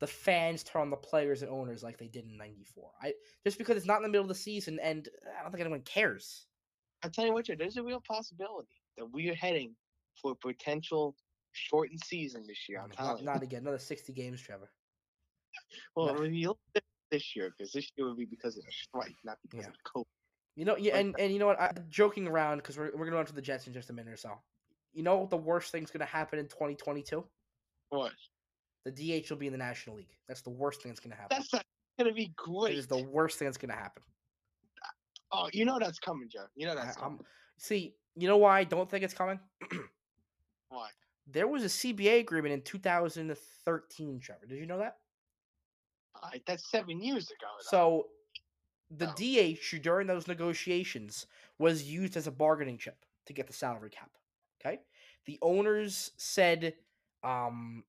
the 0.00 0.06
fans 0.06 0.64
turn 0.64 0.82
on 0.82 0.90
the 0.90 0.96
players 0.96 1.42
and 1.42 1.50
owners 1.50 1.82
like 1.82 1.98
they 1.98 2.08
did 2.08 2.24
in 2.24 2.36
'94. 2.36 2.90
I 3.02 3.14
just 3.44 3.58
because 3.58 3.76
it's 3.76 3.86
not 3.86 3.98
in 3.98 4.02
the 4.02 4.08
middle 4.08 4.24
of 4.24 4.28
the 4.28 4.34
season, 4.34 4.78
and 4.80 5.08
I 5.38 5.42
don't 5.42 5.52
think 5.52 5.60
anyone 5.60 5.82
cares. 5.82 6.46
I 7.04 7.08
tell 7.08 7.26
you 7.26 7.32
what, 7.32 7.46
there's 7.58 7.76
a 7.76 7.82
real 7.82 8.00
possibility 8.00 8.80
that 8.96 9.06
we 9.12 9.28
are 9.30 9.34
heading 9.34 9.74
for 10.20 10.32
a 10.32 10.34
potential 10.34 11.16
shortened 11.52 12.00
season 12.04 12.44
this 12.46 12.68
year. 12.68 12.80
I'm 12.80 12.90
mm, 12.90 12.90
not, 12.90 12.96
telling 12.96 13.18
you. 13.18 13.24
not 13.24 13.42
again. 13.42 13.62
Another 13.62 13.78
60 13.78 14.12
games, 14.12 14.40
Trevor. 14.40 14.70
Well, 15.96 16.06
no. 16.06 16.22
I 16.22 16.26
you 16.26 16.48
look 16.48 16.58
at 16.74 16.82
this 17.10 17.36
year 17.36 17.52
because 17.56 17.72
this 17.72 17.90
year 17.96 18.08
would 18.08 18.16
be 18.16 18.24
because 18.24 18.56
of 18.56 18.64
the 18.64 18.72
strike, 18.72 19.16
not 19.24 19.38
because 19.42 19.66
Yeah. 19.66 19.70
of 19.70 19.76
COVID. 19.94 20.06
You 20.56 20.64
know, 20.64 20.76
yeah, 20.76 20.96
and, 20.96 21.14
and 21.18 21.32
you 21.32 21.38
know 21.38 21.46
what? 21.46 21.60
I'm 21.60 21.86
joking 21.88 22.26
around 22.26 22.58
because 22.58 22.76
we're, 22.76 22.90
we're 22.94 23.04
gonna 23.04 23.16
run 23.16 23.26
to 23.26 23.34
the 23.34 23.42
Jets 23.42 23.66
in 23.66 23.72
just 23.72 23.90
a 23.90 23.92
minute 23.92 24.12
or 24.12 24.16
so. 24.16 24.38
You 24.92 25.02
know 25.02 25.16
what 25.16 25.30
the 25.30 25.36
worst 25.36 25.72
thing's 25.72 25.90
gonna 25.90 26.04
happen 26.04 26.38
in 26.38 26.46
2022? 26.46 27.24
What? 27.90 28.12
The 28.84 28.90
DH 28.90 29.30
will 29.30 29.36
be 29.38 29.46
in 29.46 29.52
the 29.52 29.58
National 29.58 29.96
League. 29.96 30.14
That's 30.28 30.42
the 30.42 30.50
worst 30.50 30.82
thing 30.82 30.90
that's 30.90 31.00
gonna 31.00 31.14
happen. 31.14 31.36
That's 31.38 31.52
not 31.52 31.64
gonna 31.98 32.12
be 32.12 32.32
great. 32.36 32.74
It 32.74 32.78
is 32.78 32.86
the 32.86 33.02
worst 33.02 33.38
thing 33.38 33.46
that's 33.46 33.58
gonna 33.58 33.74
happen. 33.74 34.02
Oh, 35.30 35.48
you 35.52 35.64
know 35.64 35.78
that's 35.78 35.98
coming, 35.98 36.28
Joe. 36.28 36.44
You 36.54 36.66
know 36.66 36.72
I, 36.72 36.76
that's 36.76 36.96
I'm, 37.00 37.20
see, 37.56 37.94
you 38.16 38.28
know 38.28 38.36
why 38.36 38.58
I 38.58 38.64
don't 38.64 38.90
think 38.90 39.04
it's 39.04 39.14
coming? 39.14 39.40
Why? 40.68 40.88
There 41.28 41.46
was 41.46 41.62
a 41.62 41.68
CBA 41.68 42.18
agreement 42.18 42.52
in 42.52 42.62
2013, 42.62 44.18
Trevor. 44.18 44.44
Did 44.44 44.58
you 44.58 44.66
know 44.66 44.78
that? 44.78 44.96
Uh, 46.20 46.30
that's 46.48 46.68
seven 46.68 47.00
years 47.00 47.28
ago. 47.30 47.46
though. 47.58 47.68
So 47.70 48.08
the 48.90 49.06
No. 49.06 49.54
DH 49.54 49.82
during 49.82 50.08
those 50.08 50.26
negotiations 50.26 51.26
was 51.58 51.84
used 51.84 52.16
as 52.16 52.26
a 52.26 52.32
bargaining 52.32 52.76
chip 52.76 53.04
to 53.26 53.32
get 53.32 53.46
the 53.46 53.52
salary 53.52 53.90
cap. 53.90 54.10
Okay, 54.64 54.78
the 55.26 55.38
owners 55.42 56.12
said, 56.16 56.74
um, 57.24 57.84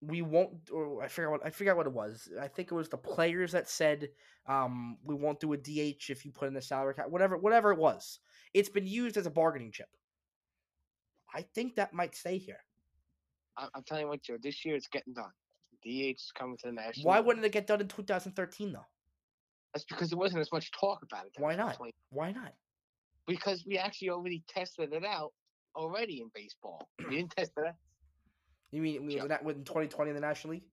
"We 0.00 0.22
won't." 0.22 0.70
Or 0.70 1.02
I 1.02 1.08
forgot 1.08 1.30
what 1.30 1.46
I 1.46 1.50
forgot 1.50 1.76
what 1.76 1.86
it 1.86 1.92
was. 1.92 2.28
I 2.40 2.48
think 2.48 2.70
it 2.70 2.74
was 2.74 2.88
the 2.88 2.96
players 2.96 3.52
that 3.52 3.68
said, 3.68 4.10
um, 4.46 4.98
"We 5.04 5.14
won't 5.14 5.40
do 5.40 5.52
a 5.52 5.56
DH 5.56 6.10
if 6.10 6.24
you 6.24 6.32
put 6.32 6.48
in 6.48 6.54
the 6.54 6.62
salary 6.62 6.94
cap." 6.94 7.08
Whatever, 7.08 7.36
whatever 7.36 7.72
it 7.72 7.78
was, 7.78 8.20
it's 8.54 8.68
been 8.68 8.86
used 8.86 9.16
as 9.16 9.26
a 9.26 9.30
bargaining 9.30 9.72
chip. 9.72 9.88
I 11.34 11.42
think 11.42 11.76
that 11.76 11.92
might 11.94 12.14
stay 12.14 12.38
here. 12.38 12.60
I'm 13.56 13.82
telling 13.84 14.04
you 14.04 14.08
what, 14.08 14.22
Joe. 14.22 14.38
This 14.40 14.64
year 14.64 14.76
it's 14.76 14.88
getting 14.88 15.14
done. 15.14 15.32
DH 15.82 16.16
is 16.16 16.32
coming 16.34 16.56
to 16.58 16.68
the 16.68 16.72
national. 16.72 17.06
Why 17.06 17.20
wouldn't 17.20 17.44
it 17.44 17.52
get 17.52 17.66
done 17.66 17.80
in 17.80 17.88
2013 17.88 18.72
though? 18.72 18.86
That's 19.74 19.84
because 19.84 20.10
there 20.10 20.18
wasn't 20.18 20.40
as 20.40 20.52
much 20.52 20.70
talk 20.72 21.02
about 21.02 21.26
it. 21.26 21.32
Why 21.38 21.54
not? 21.54 21.78
Why 22.10 22.32
not? 22.32 22.52
Because 23.26 23.64
we 23.66 23.78
actually 23.78 24.10
already 24.10 24.42
tested 24.48 24.92
it 24.92 25.04
out 25.04 25.32
already 25.74 26.20
in 26.20 26.30
baseball. 26.34 26.88
You 27.00 27.10
didn't 27.10 27.36
test 27.36 27.52
that. 27.56 27.74
You 28.70 28.80
mean 28.82 29.06
we 29.06 29.16
Yeah. 29.16 29.22
were 29.24 29.28
not 29.28 29.42
in 29.42 29.64
2020 29.64 30.10
in 30.10 30.14
the 30.14 30.20
National 30.20 30.54
League? 30.54 30.64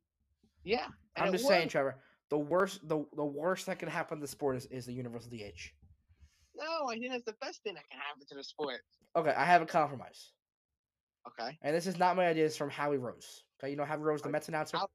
Yeah. 0.63 0.87
I'm 1.15 1.31
just 1.31 1.47
saying. 1.47 1.69
Trevor. 1.69 2.01
The 2.29 2.37
worst, 2.37 2.87
the 2.87 3.03
the 3.15 3.25
worst 3.25 3.65
that 3.65 3.79
can 3.79 3.89
happen 3.89 4.19
to 4.19 4.21
the 4.21 4.27
sport 4.27 4.55
is, 4.55 4.65
is 4.67 4.85
the 4.85 4.93
universal 4.93 5.31
DH. 5.31 5.73
No, 6.55 6.87
I 6.87 6.99
think 6.99 7.11
that's 7.11 7.23
the 7.25 7.35
best 7.41 7.63
thing 7.63 7.73
that 7.73 7.89
can 7.89 7.99
happen 7.99 8.25
to 8.27 8.35
the 8.35 8.43
sport. 8.43 8.81
Okay, 9.15 9.31
I 9.35 9.45
have 9.45 9.61
a 9.61 9.65
compromise, 9.65 10.31
Okay. 11.27 11.57
and 11.63 11.75
this 11.75 11.87
is 11.87 11.97
not 11.97 12.15
my 12.15 12.27
idea. 12.27 12.45
It's 12.45 12.55
from 12.57 12.69
Howie 12.69 12.97
Rose. 12.97 13.43
Okay, 13.59 13.71
you 13.71 13.77
know 13.77 13.83
Howie 13.85 14.01
Rose, 14.01 14.21
the 14.21 14.29
Mets 14.29 14.47
announcer. 14.47 14.77
Howie- 14.77 14.87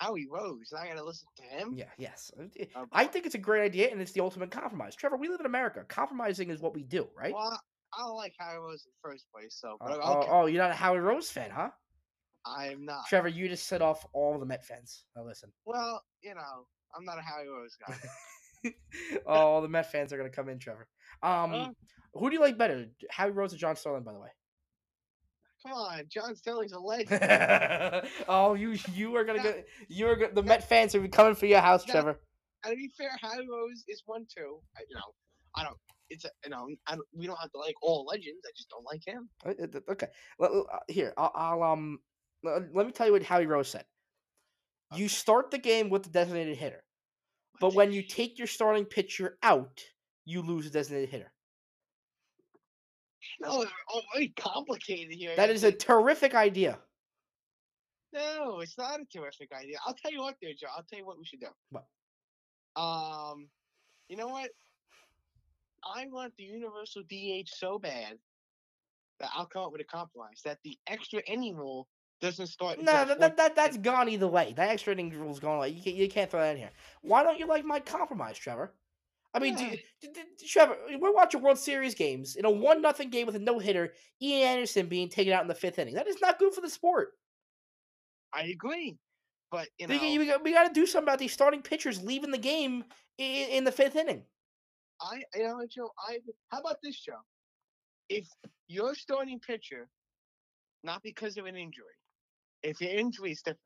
Howie 0.00 0.26
Rose. 0.28 0.72
I 0.76 0.88
gotta 0.88 1.04
listen 1.04 1.28
to 1.36 1.42
him. 1.44 1.72
Yeah, 1.74 1.90
yes. 1.98 2.32
I- 2.92 3.06
think 3.06 3.26
it's 3.26 3.34
a 3.36 3.38
great 3.38 3.62
idea, 3.62 3.90
and 3.92 4.00
it's 4.00 4.12
the 4.12 4.20
ultimate 4.20 4.50
compromise. 4.50 4.96
Trevor, 4.96 5.16
we 5.16 5.28
live 5.28 5.40
in 5.40 5.46
America. 5.46 5.84
Compromising 5.88 6.50
is 6.50 6.60
what 6.60 6.74
we 6.74 6.82
do, 6.82 7.08
right? 7.16 7.32
Well, 7.32 7.60
I 7.96 8.00
don't 8.00 8.16
like 8.16 8.34
Howie 8.38 8.58
Rose 8.58 8.84
in 8.86 8.92
the 8.92 9.08
first 9.10 9.26
place, 9.32 9.56
so 9.58 9.76
but 9.80 9.98
Oh, 10.02 10.20
okay. 10.20 10.28
oh, 10.30 10.42
oh, 10.42 10.46
you're 10.46 10.62
not 10.62 10.70
a 10.70 10.74
Howie 10.74 10.98
Rose 10.98 11.30
fan, 11.30 11.50
huh? 11.50 11.70
I 12.44 12.68
am 12.68 12.84
not. 12.84 13.06
Trevor, 13.08 13.28
you 13.28 13.48
just 13.48 13.66
set 13.66 13.82
off 13.82 14.06
all 14.12 14.38
the 14.38 14.46
Met 14.46 14.64
fans. 14.64 15.04
Now 15.16 15.24
listen, 15.24 15.50
Well, 15.64 16.02
you 16.22 16.34
know, 16.34 16.66
I'm 16.96 17.04
not 17.04 17.18
a 17.18 17.22
Howie 17.22 17.48
Rose 17.48 17.76
guy. 18.64 18.72
all 19.26 19.62
the 19.62 19.68
Met 19.68 19.90
fans 19.90 20.12
are 20.12 20.16
gonna 20.16 20.28
come 20.30 20.48
in, 20.48 20.58
Trevor. 20.58 20.86
Um, 21.22 21.54
Uh, 21.54 21.68
who 22.14 22.30
do 22.30 22.34
you 22.34 22.40
like 22.40 22.56
better, 22.58 22.86
Howie 23.10 23.30
Rose 23.30 23.52
or 23.54 23.56
John 23.56 23.76
Sterling? 23.76 24.02
By 24.04 24.12
the 24.12 24.20
way. 24.20 24.28
come 25.62 25.72
on, 25.72 26.04
John 26.08 26.36
Sterling's 26.36 26.72
a 26.72 26.78
legend. 26.80 28.08
oh, 28.28 28.54
you 28.54 28.76
you 28.92 29.16
are 29.16 29.24
gonna 29.24 29.38
No. 29.42 29.52
go. 29.52 29.62
You 29.88 30.08
are 30.08 30.16
go, 30.16 30.30
the 30.32 30.42
Met 30.42 30.68
fans 30.68 30.94
are 30.94 31.08
coming 31.08 31.34
for 31.34 31.46
your 31.46 31.60
house, 31.60 31.86
No. 31.86 31.92
Trevor. 31.92 32.20
and 32.64 32.72
to 32.72 32.76
be 32.76 32.88
fair, 32.96 33.10
Howie 33.20 33.46
Rose 33.48 33.82
is 33.88 34.02
one 34.06 34.26
too. 34.32 34.60
I, 34.76 34.82
you 34.88 34.94
know, 34.94 35.14
I 35.56 35.64
don't. 35.64 35.76
It's 36.08 36.24
a, 36.24 36.30
you 36.44 36.50
know, 36.50 36.68
I 36.86 36.94
don't, 36.94 37.06
we 37.12 37.26
don't 37.26 37.38
have 37.40 37.50
to 37.52 37.58
like 37.58 37.74
all 37.82 38.04
legends. 38.04 38.44
I 38.46 38.50
just 38.56 38.70
don't 38.70 38.84
like 38.84 39.02
him. 39.06 39.28
Uh, 39.44 39.80
Okay, 39.92 40.08
let- 40.38 40.50
uh, 40.52 40.78
here 40.88 41.12
I'll, 41.16 41.32
I'll 41.34 41.62
um 41.62 41.98
le- 42.42 42.66
let 42.72 42.86
me 42.86 42.92
tell 42.92 43.06
you 43.06 43.12
what 43.12 43.22
Howie 43.22 43.46
Rose 43.46 43.68
said. 43.68 43.84
You 44.94 45.08
start 45.08 45.50
the 45.50 45.58
game 45.58 45.90
with 45.90 46.04
the 46.04 46.10
designated 46.10 46.56
hitter, 46.56 46.84
but 47.60 47.74
when 47.74 47.92
you 47.92 48.02
take 48.02 48.38
your 48.38 48.46
starting 48.46 48.84
pitcher 48.84 49.36
out, 49.42 49.82
you 50.24 50.42
lose 50.42 50.64
the 50.64 50.70
designated 50.70 51.08
hitter. 51.08 51.32
no, 53.40 53.64
oh, 53.90 54.00
very 54.14 54.28
complicated 54.28 55.12
here. 55.12 55.34
That 55.34 55.50
is 55.50 55.64
a 55.64 55.72
terrific 55.72 56.34
idea. 56.34 56.78
No, 58.12 58.60
it's 58.60 58.78
not 58.78 59.00
a 59.00 59.04
terrific 59.04 59.50
idea. 59.52 59.76
I'll 59.84 59.94
tell 59.94 60.12
you 60.12 60.20
what, 60.20 60.36
there, 60.40 60.52
Joe. 60.58 60.68
I'll 60.74 60.84
tell 60.84 60.98
you 60.98 61.04
what 61.06 61.18
we 61.18 61.24
should 61.24 61.40
do. 61.40 61.48
What? 61.70 61.84
Um, 62.80 63.48
you 64.08 64.16
know 64.16 64.28
what? 64.28 64.50
I 65.94 66.06
want 66.10 66.34
the 66.36 66.44
universal 66.44 67.02
DH 67.02 67.48
so 67.48 67.78
bad 67.78 68.18
that 69.20 69.30
I'll 69.34 69.46
come 69.46 69.62
up 69.64 69.72
with 69.72 69.80
a 69.80 69.84
compromise 69.84 70.40
that 70.44 70.58
the 70.64 70.78
extra 70.86 71.20
inning 71.26 71.56
rule 71.56 71.88
doesn't 72.20 72.46
start. 72.48 72.78
No, 72.78 73.04
that, 73.04 73.20
that, 73.20 73.36
that 73.36 73.56
that's 73.56 73.76
gone 73.76 74.08
either 74.08 74.26
way. 74.28 74.54
That 74.56 74.70
extra 74.70 74.92
inning 74.92 75.10
rule's 75.10 75.40
gone 75.40 75.58
away. 75.58 75.68
You 75.70 75.82
can't, 75.82 75.96
you 75.96 76.08
can't 76.08 76.30
throw 76.30 76.40
that 76.40 76.52
in 76.52 76.58
here. 76.58 76.70
Why 77.02 77.22
don't 77.22 77.38
you 77.38 77.46
like 77.46 77.64
my 77.64 77.80
compromise, 77.80 78.38
Trevor? 78.38 78.74
I 79.34 79.38
mean, 79.38 79.58
Yeah. 79.58 79.72
you- 79.72 79.78
d- 80.00 80.08
d- 80.38 80.46
Trevor, 80.46 80.78
we're 80.98 81.12
watching 81.12 81.42
World 81.42 81.58
Series 81.58 81.94
games 81.94 82.36
in 82.36 82.46
a 82.46 82.50
one 82.50 82.80
nothing 82.80 83.10
game 83.10 83.26
with 83.26 83.36
a 83.36 83.38
no 83.38 83.58
hitter. 83.58 83.92
Ian 84.22 84.48
Anderson 84.48 84.86
being 84.86 85.08
taken 85.10 85.32
out 85.34 85.42
in 85.42 85.48
the 85.48 85.54
fifth 85.54 85.78
inning. 85.78 85.94
That 85.94 86.06
is 86.08 86.20
not 86.22 86.38
good 86.38 86.54
for 86.54 86.62
the 86.62 86.70
sport. 86.70 87.10
I 88.32 88.44
agree, 88.44 88.98
but 89.50 89.68
you 89.78 89.86
know, 89.86 89.98
We, 89.98 90.18
we, 90.18 90.26
got, 90.26 90.42
we 90.42 90.52
got 90.52 90.66
to 90.68 90.72
do 90.72 90.86
something 90.86 91.04
about 91.08 91.18
these 91.18 91.32
starting 91.32 91.62
pitchers 91.62 92.02
leaving 92.02 92.30
the 92.30 92.38
game 92.38 92.84
in, 93.18 93.48
in 93.50 93.64
the 93.64 93.72
fifth 93.72 93.96
inning. 93.96 94.24
I 95.00 95.22
you 95.34 95.44
know 95.44 95.66
Joe. 95.68 95.90
I 95.98 96.18
how 96.50 96.60
about 96.60 96.76
this, 96.82 96.98
Joe? 97.00 97.20
If 98.08 98.26
your 98.68 98.94
starting 98.94 99.40
pitcher, 99.40 99.88
not 100.84 101.02
because 101.02 101.36
of 101.36 101.46
an 101.46 101.56
injury, 101.56 101.84
if 102.62 102.80
your 102.80 102.90
injury 102.92 103.32
is 103.32 103.38
different, 103.42 103.60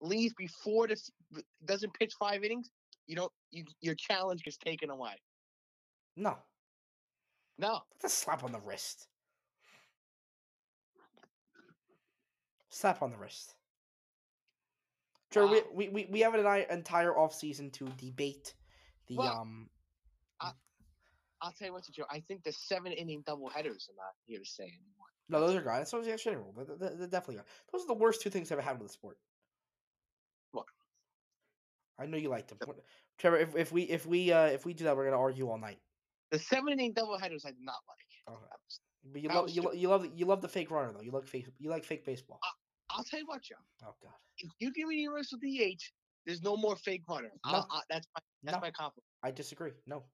leaves 0.00 0.34
before 0.36 0.86
this 0.86 1.10
doesn't 1.64 1.94
pitch 1.94 2.12
five 2.18 2.44
innings, 2.44 2.70
you 3.06 3.16
don't 3.16 3.32
you 3.50 3.64
your 3.80 3.94
challenge 3.94 4.42
is 4.46 4.56
taken 4.58 4.90
away. 4.90 5.14
No, 6.16 6.36
No, 7.58 7.80
that's 8.00 8.12
a 8.12 8.16
slap 8.16 8.44
on 8.44 8.52
the 8.52 8.60
wrist. 8.60 9.08
Slap 12.70 13.02
on 13.02 13.10
the 13.10 13.18
wrist. 13.18 13.54
Joe, 15.30 15.46
Wow. 15.46 15.52
we, 15.52 15.88
we, 15.88 15.88
we, 15.88 16.06
we 16.10 16.20
have 16.20 16.34
an 16.34 16.64
entire 16.70 17.12
offseason 17.12 17.72
to 17.72 17.86
debate 17.98 18.54
the 19.08 19.16
Well, 19.16 19.40
um 19.40 19.68
I'll 21.42 21.52
tell 21.52 21.68
you 21.68 21.74
what, 21.74 21.84
Joe. 21.90 22.04
I 22.10 22.20
think 22.20 22.42
the 22.44 22.52
seven 22.52 22.92
inning 22.92 23.22
double 23.26 23.48
headers 23.48 23.88
are 23.90 23.96
not 23.96 24.14
here 24.24 24.38
to 24.38 24.44
stay 24.44 24.64
anymore. 24.64 25.06
No, 25.28 25.40
those 25.40 25.54
are 25.56 25.62
gone. 25.62 25.78
That's 25.78 25.90
the 25.90 26.12
extra 26.12 26.32
inning 26.32 26.44
rule. 26.44 26.64
They're- 26.64 26.76
they're 26.96 27.06
definitely 27.08 27.36
gone. 27.36 27.46
Those 27.72 27.82
are 27.82 27.88
the 27.88 27.94
worst 27.94 28.22
two 28.22 28.30
things 28.30 28.50
I've 28.50 28.58
ever 28.58 28.66
had 28.66 28.78
with 28.78 28.88
the 28.88 28.92
sport. 28.92 29.18
What? 30.52 30.66
I 31.98 32.06
know 32.06 32.16
you 32.16 32.28
like 32.28 32.48
them. 32.48 32.58
What- 32.64 32.84
Trevor. 33.18 33.38
If, 33.38 33.56
if 33.56 33.72
we 33.72 33.82
if 33.84 34.04
we 34.06 34.30
uh 34.32 34.46
if 34.46 34.64
we 34.66 34.74
do 34.74 34.84
that, 34.84 34.96
we're 34.96 35.04
gonna 35.04 35.18
argue 35.20 35.48
all 35.48 35.58
night. 35.58 35.80
The 36.30 36.38
seven 36.38 36.72
inning 36.72 36.92
double 36.92 37.18
headers 37.18 37.44
I 37.44 37.50
did 37.50 37.60
not 37.62 37.76
like. 37.88 38.36
Okay. 38.36 38.46
Was- 38.64 38.80
But 39.04 39.22
you 39.22 39.28
love 39.28 39.50
you, 39.50 39.62
lo- 39.62 39.72
you 39.72 39.88
love 39.88 40.02
the- 40.02 40.08
you 40.16 40.26
love 40.26 40.42
the 40.42 40.48
fake 40.48 40.70
runner 40.70 40.92
though. 40.92 41.00
You 41.00 41.10
like 41.12 41.26
fake 41.26 41.48
you 41.58 41.70
like 41.70 41.84
fake 41.84 42.04
baseball. 42.04 42.40
I'll 42.90 43.04
tell 43.04 43.18
you 43.20 43.26
what, 43.26 43.42
Joe. 43.42 43.56
Oh 43.84 43.94
god. 44.02 44.12
If 44.38 44.50
you 44.58 44.72
give 44.72 44.88
me 44.88 44.96
the 44.96 45.02
universal 45.02 45.38
DH, 45.38 45.92
there's 46.24 46.42
no 46.42 46.56
more 46.56 46.76
fake 46.76 47.02
runner. 47.08 47.32
I'll- 47.44 47.66
I- 47.70 47.82
that's 47.88 48.06
my 48.14 48.20
that's 48.42 48.56
No. 48.56 48.60
my 48.60 48.70
compliment. 48.70 49.04
I 49.22 49.30
disagree. 49.30 49.72
No. 49.86 50.04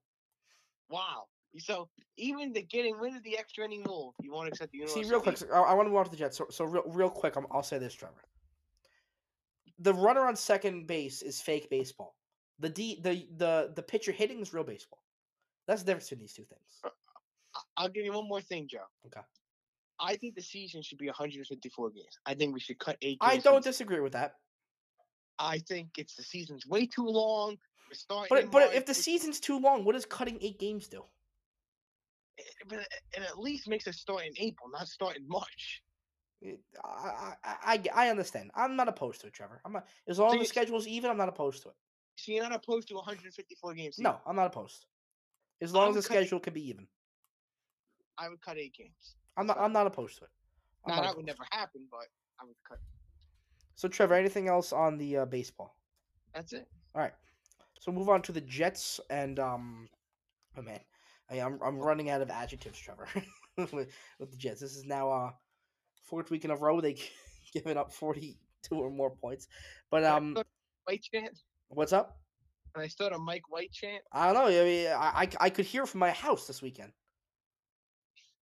Wow. 0.89 1.25
So 1.59 1.89
even 2.17 2.51
the 2.51 2.63
getting 2.63 2.95
rid 2.95 3.15
of 3.15 3.23
the 3.23 3.37
extra 3.37 3.65
inning 3.65 3.83
rule, 3.83 4.15
you 4.21 4.31
won't 4.31 4.47
accept 4.47 4.71
the 4.71 4.79
universal. 4.79 5.03
See, 5.03 5.09
real 5.09 5.21
quick, 5.21 5.37
so 5.37 5.47
I, 5.53 5.59
I 5.61 5.73
want 5.73 5.85
to 5.85 5.89
move 5.91 5.99
on 5.99 6.05
to 6.05 6.11
the 6.11 6.17
Jets. 6.17 6.37
So, 6.37 6.47
so 6.49 6.65
real, 6.65 6.83
real 6.87 7.09
quick, 7.09 7.35
I'm, 7.35 7.45
I'll 7.51 7.63
say 7.63 7.77
this, 7.77 7.93
Trevor. 7.93 8.23
The 9.79 9.93
runner 9.93 10.21
on 10.21 10.35
second 10.35 10.87
base 10.87 11.21
is 11.21 11.41
fake 11.41 11.69
baseball. 11.69 12.15
The 12.59 12.69
D, 12.69 12.99
the 13.01 13.27
the 13.37 13.71
the 13.75 13.83
pitcher 13.83 14.11
hitting 14.11 14.39
is 14.39 14.53
real 14.53 14.63
baseball. 14.63 15.03
That's 15.67 15.81
the 15.81 15.87
difference 15.87 16.09
between 16.09 16.23
these 16.23 16.33
two 16.33 16.43
things. 16.43 16.79
Uh, 16.83 16.89
I- 17.55 17.83
I'll 17.83 17.89
give 17.89 18.05
you 18.05 18.13
one 18.13 18.27
more 18.27 18.41
thing, 18.41 18.67
Joe. 18.69 18.85
Okay. 19.05 19.21
I 19.99 20.15
think 20.15 20.35
the 20.35 20.41
season 20.41 20.81
should 20.81 20.97
be 20.97 21.05
154 21.07 21.89
games. 21.91 22.19
I 22.25 22.33
think 22.33 22.53
we 22.53 22.59
should 22.59 22.79
cut 22.79 22.97
eight. 23.01 23.17
I 23.21 23.37
don't 23.37 23.63
disagree 23.63 23.99
with 23.99 24.13
that. 24.13 24.35
I 25.39 25.59
think 25.59 25.89
it's 25.97 26.15
the 26.15 26.23
season's 26.23 26.65
way 26.65 26.85
too 26.85 27.05
long. 27.05 27.57
But 28.29 28.51
but 28.51 28.59
March, 28.59 28.75
if 28.75 28.85
the 28.85 28.93
season's 28.93 29.39
too 29.39 29.59
long, 29.59 29.85
what 29.85 29.93
does 29.93 30.05
cutting 30.05 30.37
eight 30.41 30.59
games 30.59 30.87
do? 30.87 31.03
it, 32.37 32.45
but 32.67 32.79
it 32.79 32.87
it 33.15 33.23
at 33.23 33.39
least 33.39 33.67
makes 33.67 33.87
it 33.87 33.95
start 33.95 34.23
in 34.25 34.33
April, 34.37 34.69
not 34.71 34.87
start 34.87 35.17
in 35.17 35.27
March. 35.27 35.81
I, 36.83 37.35
I, 37.43 37.55
I, 37.63 37.83
I 37.95 38.09
understand. 38.09 38.51
I'm 38.53 38.75
not 38.75 38.89
opposed 38.89 39.21
to 39.21 39.27
it, 39.27 39.33
Trevor. 39.33 39.61
I'm 39.63 39.71
not, 39.71 39.87
as 40.09 40.19
long 40.19 40.33
as 40.33 40.39
the 40.41 40.45
schedule's 40.45 40.85
even, 40.87 41.09
I'm 41.09 41.15
not 41.15 41.29
opposed 41.29 41.63
to 41.63 41.69
it. 41.69 41.75
So 42.17 42.33
you're 42.33 42.43
not 42.43 42.53
opposed 42.53 42.89
to 42.89 42.95
154 42.95 43.73
games. 43.75 43.97
No, 43.97 44.19
I'm 44.25 44.35
not 44.35 44.47
opposed. 44.47 44.85
As 45.61 45.73
long 45.73 45.91
I'm 45.91 45.97
as 45.97 46.03
the 46.03 46.09
cut- 46.09 46.17
schedule 46.17 46.41
can 46.41 46.53
be 46.53 46.67
even, 46.67 46.85
I 48.17 48.27
would 48.27 48.41
cut 48.41 48.57
eight 48.57 48.73
games. 48.73 49.15
I'm 49.37 49.47
not. 49.47 49.57
I'm 49.57 49.71
not 49.73 49.87
opposed 49.87 50.17
to 50.19 50.25
it. 50.25 50.29
Not 50.85 51.01
that 51.03 51.15
would 51.15 51.25
never 51.25 51.45
happen, 51.51 51.87
but 51.89 52.07
I 52.39 52.45
would 52.45 52.55
cut. 52.67 52.79
So, 53.75 53.87
Trevor, 53.87 54.13
anything 54.13 54.47
else 54.49 54.73
on 54.73 54.97
the 54.97 55.17
uh, 55.17 55.25
baseball? 55.25 55.77
That's 56.35 56.53
it. 56.53 56.67
All 56.93 57.01
right. 57.01 57.13
So 57.83 57.91
move 57.91 58.07
on 58.07 58.21
to 58.21 58.31
the 58.31 58.39
Jets 58.39 59.01
and 59.09 59.37
um, 59.39 59.89
oh 60.57 60.61
man, 60.61 60.79
I, 61.29 61.41
I'm 61.41 61.59
I'm 61.61 61.77
running 61.77 62.09
out 62.09 62.21
of 62.21 62.29
adjectives, 62.29 62.79
Trevor, 62.79 63.09
with, 63.57 63.73
with 63.73 64.31
the 64.31 64.37
Jets. 64.37 64.61
This 64.61 64.77
is 64.77 64.85
now 64.85 65.11
uh 65.11 65.31
fourth 66.05 66.31
week 66.31 66.45
in 66.45 66.51
a 66.51 66.55
row 66.55 66.79
they 66.79 66.95
given 67.53 67.75
up 67.75 67.91
42 67.91 68.73
or 68.73 68.89
more 68.89 69.09
points. 69.09 69.49
But 69.91 70.05
um, 70.05 70.37
White 70.85 71.03
chant. 71.13 71.37
what's 71.67 71.91
up? 71.91 72.19
Can 72.73 72.85
I 72.85 72.87
start 72.87 73.11
a 73.11 73.17
Mike 73.17 73.49
White 73.49 73.73
chant? 73.73 74.01
I 74.13 74.31
don't 74.31 74.35
know. 74.35 74.61
I 74.61 74.63
mean, 74.63 74.87
I, 74.87 74.93
I, 74.93 75.29
I 75.41 75.49
could 75.49 75.65
hear 75.65 75.85
from 75.85 75.99
my 75.99 76.11
house 76.11 76.47
this 76.47 76.61
weekend. 76.61 76.93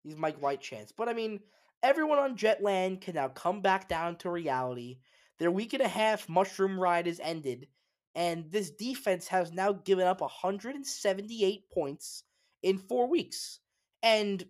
These 0.03 0.17
Mike 0.17 0.39
White 0.39 0.61
chants. 0.61 0.91
But 0.91 1.09
I 1.09 1.13
mean, 1.13 1.39
everyone 1.81 2.19
on 2.19 2.38
Jetland 2.38 3.01
can 3.01 3.15
now 3.15 3.29
come 3.29 3.61
back 3.61 3.89
down 3.89 4.17
to 4.17 4.29
reality. 4.29 4.99
Their 5.39 5.49
week 5.49 5.73
and 5.73 5.81
a 5.81 5.88
half 5.88 6.29
mushroom 6.29 6.79
ride 6.79 7.07
is 7.07 7.19
ended, 7.23 7.67
and 8.15 8.49
this 8.49 8.71
defense 8.71 9.28
has 9.28 9.51
now 9.51 9.73
given 9.73 10.08
up 10.08 10.21
178 10.21 11.69
points 11.69 12.23
in 12.63 12.78
four 12.78 13.08
weeks. 13.08 13.60
And 14.04 14.43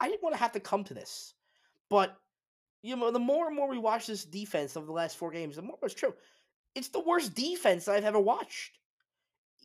I 0.00 0.08
didn't 0.08 0.22
want 0.22 0.34
to 0.34 0.40
have 0.40 0.52
to 0.52 0.60
come 0.60 0.84
to 0.84 0.94
this, 0.94 1.34
but 1.90 2.16
you 2.82 2.96
know, 2.96 3.10
the 3.10 3.18
more 3.18 3.48
and 3.48 3.56
more 3.56 3.68
we 3.68 3.78
watch 3.78 4.06
this 4.06 4.24
defense 4.24 4.76
of 4.76 4.86
the 4.86 4.92
last 4.92 5.16
four 5.16 5.30
games, 5.30 5.56
the 5.56 5.62
more 5.62 5.78
it's 5.82 5.94
true. 5.94 6.14
It's 6.74 6.88
the 6.88 7.00
worst 7.00 7.34
defense 7.34 7.88
I've 7.88 8.04
ever 8.04 8.20
watched. 8.20 8.78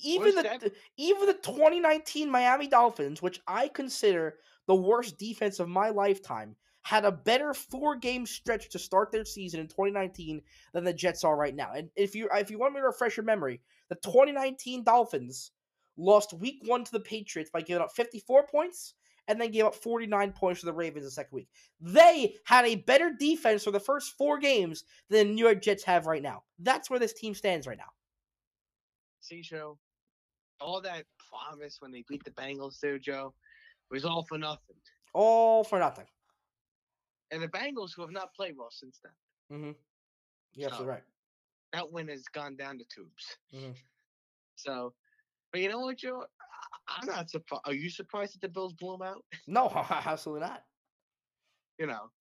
Even 0.02 0.34
the, 0.34 0.72
even 0.98 1.28
the 1.28 1.34
2019 1.34 2.30
Miami 2.30 2.68
Dolphins, 2.68 3.22
which 3.22 3.40
I 3.48 3.68
consider 3.68 4.40
the 4.66 4.74
worst 4.74 5.20
defense 5.20 5.60
of 5.60 5.70
my 5.70 5.90
lifetime, 5.90 6.56
had 6.84 7.06
a 7.06 7.12
better 7.12 7.54
four 7.54 7.96
game 7.96 8.26
stretch 8.26 8.70
to 8.70 8.80
start 8.80 9.12
their 9.12 9.26
season 9.26 9.60
in 9.60 9.68
2019 9.68 10.42
than 10.74 10.84
the 10.84 10.94
Jets 10.94 11.24
are 11.24 11.36
right 11.36 11.56
now. 11.56 11.72
And 11.76 11.90
if 11.96 12.14
you 12.14 12.30
if 12.34 12.52
you 12.52 12.60
want 12.60 12.74
me 12.74 12.82
to 12.82 12.86
refresh 12.86 13.18
your 13.18 13.26
memory, 13.26 13.62
the 13.90 13.96
2019 13.96 14.84
Dolphins 14.84 15.52
lost 15.98 16.34
week 16.34 16.60
one 16.66 16.84
to 16.84 16.92
the 16.92 17.00
Patriots 17.00 17.50
by 17.52 17.62
giving 17.62 17.82
up 17.82 17.94
54 17.94 18.48
points 18.48 18.94
and 19.28 19.40
then 19.40 19.52
gave 19.52 19.64
up 19.64 19.76
49 19.76 20.34
points 20.34 20.60
to 20.60 20.66
the 20.66 20.74
Ravens 20.74 21.06
the 21.06 21.12
second 21.12 21.36
week. 21.36 21.48
They 21.80 22.36
had 22.46 22.66
a 22.66 22.76
better 22.76 23.14
defense 23.18 23.64
for 23.64 23.72
the 23.72 23.80
first 23.80 24.18
four 24.18 24.38
games 24.38 24.84
than 25.10 25.28
the 25.28 25.34
New 25.34 25.46
York 25.46 25.62
Jets 25.62 25.84
have 25.86 26.08
right 26.08 26.22
now. 26.22 26.44
That's 26.60 26.90
where 26.90 27.00
this 27.00 27.14
team 27.14 27.34
stands 27.34 27.66
right 27.66 27.78
now. 27.78 27.92
See, 29.22 29.42
Joe, 29.42 29.78
all 30.60 30.82
that 30.82 31.06
promise 31.30 31.78
when 31.80 31.92
they 31.92 32.04
beat 32.10 32.26
the 32.26 32.32
Bengals, 32.32 32.80
there, 32.82 33.00
Joe, 33.00 33.34
was 33.90 34.04
all 34.04 34.24
for 34.24 34.38
nothing. 34.38 34.76
All 35.14 35.64
for 35.64 35.80
nothing. 35.80 36.06
And 37.34 37.42
the 37.42 37.48
Bengals, 37.48 37.92
who 37.96 38.04
have 38.04 38.12
not 38.12 38.34
played 38.36 38.56
well 38.58 38.70
since 38.72 39.00
then, 39.04 39.12
Mm-hmm. 39.52 39.72
You're 40.56 40.70
right. 40.88 41.04
that 41.74 41.92
win 41.92 42.08
has 42.08 42.24
gone 42.26 42.56
down 42.56 42.78
the 42.78 42.86
tubes. 42.86 43.38
Mhm. 43.54 43.76
So, 44.56 44.94
but 45.52 45.62
you 45.62 45.70
know 45.70 45.80
what, 45.80 45.98
Joe? 45.98 46.26
I'm 46.88 47.08
not 47.08 47.30
surprised. 47.30 47.64
Are 47.66 47.74
you 47.74 47.90
surprised 47.90 48.36
that 48.36 48.42
the 48.42 48.50
Bills 48.50 48.74
blew 48.74 48.94
them 48.98 49.02
out? 49.08 49.26
No, 49.48 49.70
absolutely 49.90 50.48
not. 50.48 50.64
You 51.80 51.88
know, 51.88 52.12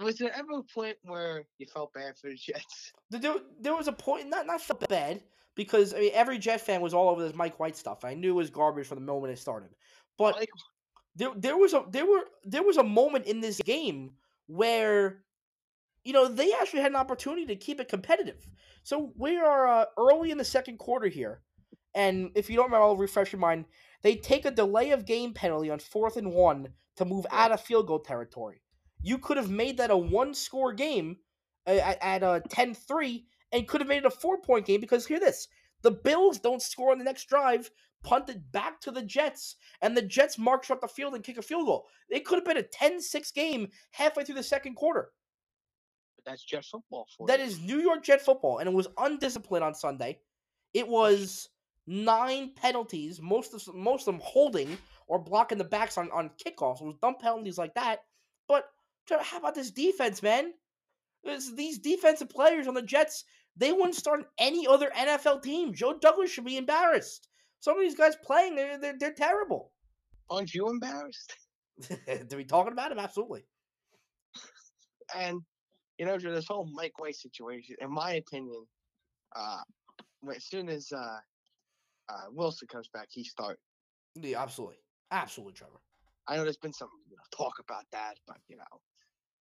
was 0.00 0.16
there 0.18 0.32
ever 0.36 0.58
a 0.58 0.62
point 0.64 0.96
where 1.02 1.44
you 1.58 1.66
felt 1.66 1.92
bad 1.92 2.18
for 2.18 2.28
the 2.28 2.34
Jets? 2.36 2.92
There- 3.10 3.20
There, 3.20 3.36
there 3.60 3.76
was 3.76 3.86
a 3.88 3.92
point, 3.92 4.28
not 4.28 4.46
not 4.46 4.60
felt 4.60 4.86
bad 4.88 5.22
because 5.54 5.94
I 5.94 6.00
mean 6.00 6.10
every 6.12 6.38
Jet 6.38 6.60
fan 6.60 6.80
was 6.80 6.92
all 6.92 7.08
over 7.08 7.22
this 7.22 7.34
Mike 7.36 7.58
White 7.60 7.76
stuff. 7.76 8.04
I 8.04 8.14
knew 8.14 8.30
it 8.30 8.34
was 8.42 8.50
garbage 8.50 8.86
from 8.88 8.98
the 8.98 9.04
moment 9.04 9.32
it 9.32 9.38
started, 9.38 9.70
but 10.18 10.34
Like, 10.34 10.50
there 11.14 11.30
there 11.36 11.56
was 11.56 11.72
a 11.72 11.84
there 11.88 12.04
were 12.06 12.24
there 12.44 12.64
was 12.64 12.76
a 12.78 12.82
moment 12.82 13.26
in 13.26 13.40
this 13.40 13.60
game 13.62 14.16
where 14.46 15.22
you 16.04 16.12
know 16.12 16.28
they 16.28 16.52
actually 16.52 16.80
had 16.80 16.92
an 16.92 16.96
opportunity 16.96 17.46
to 17.46 17.56
keep 17.56 17.80
it 17.80 17.88
competitive. 17.88 18.46
So 18.82 19.12
we 19.16 19.36
are 19.36 19.66
uh, 19.66 19.84
early 19.98 20.30
in 20.30 20.38
the 20.38 20.44
second 20.44 20.78
quarter 20.78 21.08
here, 21.08 21.42
and 21.94 22.30
if 22.34 22.48
you 22.48 22.56
don't 22.56 22.66
remember, 22.66 22.84
I'll 22.84 22.96
refresh 22.96 23.32
your 23.32 23.40
mind. 23.40 23.64
They 24.02 24.16
take 24.16 24.44
a 24.44 24.50
delay 24.50 24.90
of 24.90 25.06
game 25.06 25.32
penalty 25.32 25.70
on 25.70 25.78
fourth 25.78 26.16
and 26.16 26.32
one 26.32 26.68
to 26.96 27.04
move 27.04 27.26
out 27.30 27.52
of 27.52 27.60
field 27.60 27.86
goal 27.86 28.00
territory. 28.00 28.62
You 29.02 29.18
could 29.18 29.36
have 29.36 29.50
made 29.50 29.78
that 29.78 29.90
a 29.90 29.96
one 29.96 30.34
score 30.34 30.72
game 30.72 31.16
uh, 31.66 31.70
at, 31.70 31.98
at 32.02 32.22
a 32.22 32.42
10-3 32.48 33.24
and 33.52 33.68
could 33.68 33.80
have 33.80 33.88
made 33.88 33.98
it 33.98 34.06
a 34.06 34.10
four 34.10 34.40
point 34.40 34.66
game 34.66 34.80
because 34.80 35.06
hear 35.06 35.20
this: 35.20 35.48
the 35.82 35.90
Bills 35.90 36.38
don't 36.38 36.62
score 36.62 36.92
on 36.92 36.98
the 36.98 37.04
next 37.04 37.28
drive, 37.28 37.70
punt 38.02 38.28
it 38.28 38.52
back 38.52 38.80
to 38.82 38.90
the 38.90 39.02
Jets, 39.02 39.56
and 39.82 39.96
the 39.96 40.02
Jets 40.02 40.38
march 40.38 40.70
up 40.70 40.80
the 40.80 40.88
field 40.88 41.14
and 41.14 41.24
kick 41.24 41.38
a 41.38 41.42
field 41.42 41.66
goal. 41.66 41.86
It 42.08 42.24
could 42.24 42.36
have 42.36 42.44
been 42.44 42.56
a 42.56 42.62
10-6 42.62 43.34
game 43.34 43.68
halfway 43.92 44.24
through 44.24 44.36
the 44.36 44.42
second 44.42 44.74
quarter. 44.74 45.10
But 46.16 46.24
that's 46.30 46.44
Jets 46.44 46.68
football 46.68 47.06
for 47.16 47.26
That 47.26 47.40
you. 47.40 47.46
is 47.46 47.60
New 47.60 47.78
York 47.78 48.04
Jet 48.04 48.22
football, 48.22 48.58
and 48.58 48.68
it 48.68 48.74
was 48.74 48.88
undisciplined 48.98 49.64
on 49.64 49.74
Sunday. 49.74 50.20
It 50.74 50.86
was 50.86 51.48
nine 51.86 52.52
penalties, 52.54 53.20
most 53.20 53.54
of 53.54 53.74
most 53.74 54.06
of 54.08 54.14
them 54.14 54.20
holding 54.24 54.76
or 55.06 55.18
blocking 55.18 55.58
the 55.58 55.64
backs 55.64 55.96
on, 55.98 56.10
on 56.10 56.30
kickoffs. 56.44 56.80
It 56.80 56.86
was 56.86 56.96
dumb 57.00 57.16
penalties 57.20 57.58
like 57.58 57.74
that. 57.74 58.00
But 58.48 58.64
how 59.20 59.38
about 59.38 59.54
this 59.54 59.70
defense, 59.70 60.22
man? 60.22 60.52
This, 61.24 61.52
these 61.54 61.78
defensive 61.78 62.28
players 62.28 62.66
on 62.66 62.74
the 62.74 62.82
Jets, 62.82 63.24
they 63.56 63.72
wouldn't 63.72 63.94
start 63.94 64.26
any 64.38 64.66
other 64.66 64.90
NFL 64.96 65.42
team. 65.42 65.72
Joe 65.74 65.98
Douglas 65.98 66.30
should 66.30 66.44
be 66.44 66.56
embarrassed. 66.56 67.28
Some 67.60 67.78
of 67.78 67.82
these 67.84 67.96
guys 67.96 68.16
playing, 68.24 68.54
they're, 68.54 68.78
they're, 68.78 68.96
they're 68.98 69.12
terrible. 69.12 69.72
Aren't 70.30 70.54
you 70.54 70.68
embarrassed? 70.68 71.34
to 72.30 72.36
be 72.36 72.44
talking 72.44 72.72
about 72.72 72.92
him, 72.92 72.98
absolutely. 72.98 73.44
And 75.14 75.40
you 75.98 76.06
know, 76.06 76.18
this 76.18 76.46
whole 76.46 76.68
Mike 76.72 76.98
White 76.98 77.16
situation, 77.16 77.76
in 77.80 77.90
my 77.90 78.14
opinion, 78.14 78.66
uh, 79.34 79.60
as 80.34 80.44
soon 80.44 80.68
as 80.68 80.90
uh, 80.92 81.18
uh, 82.08 82.24
Wilson 82.32 82.68
comes 82.68 82.88
back, 82.92 83.08
he 83.10 83.24
start. 83.24 83.58
Yeah, 84.14 84.42
absolutely, 84.42 84.76
absolutely, 85.10 85.54
Trevor. 85.54 85.80
I 86.28 86.36
know 86.36 86.44
there's 86.44 86.56
been 86.56 86.72
some 86.72 86.88
you 87.08 87.16
know, 87.16 87.22
talk 87.36 87.54
about 87.60 87.84
that, 87.92 88.14
but 88.26 88.38
you 88.48 88.56
know, 88.56 88.80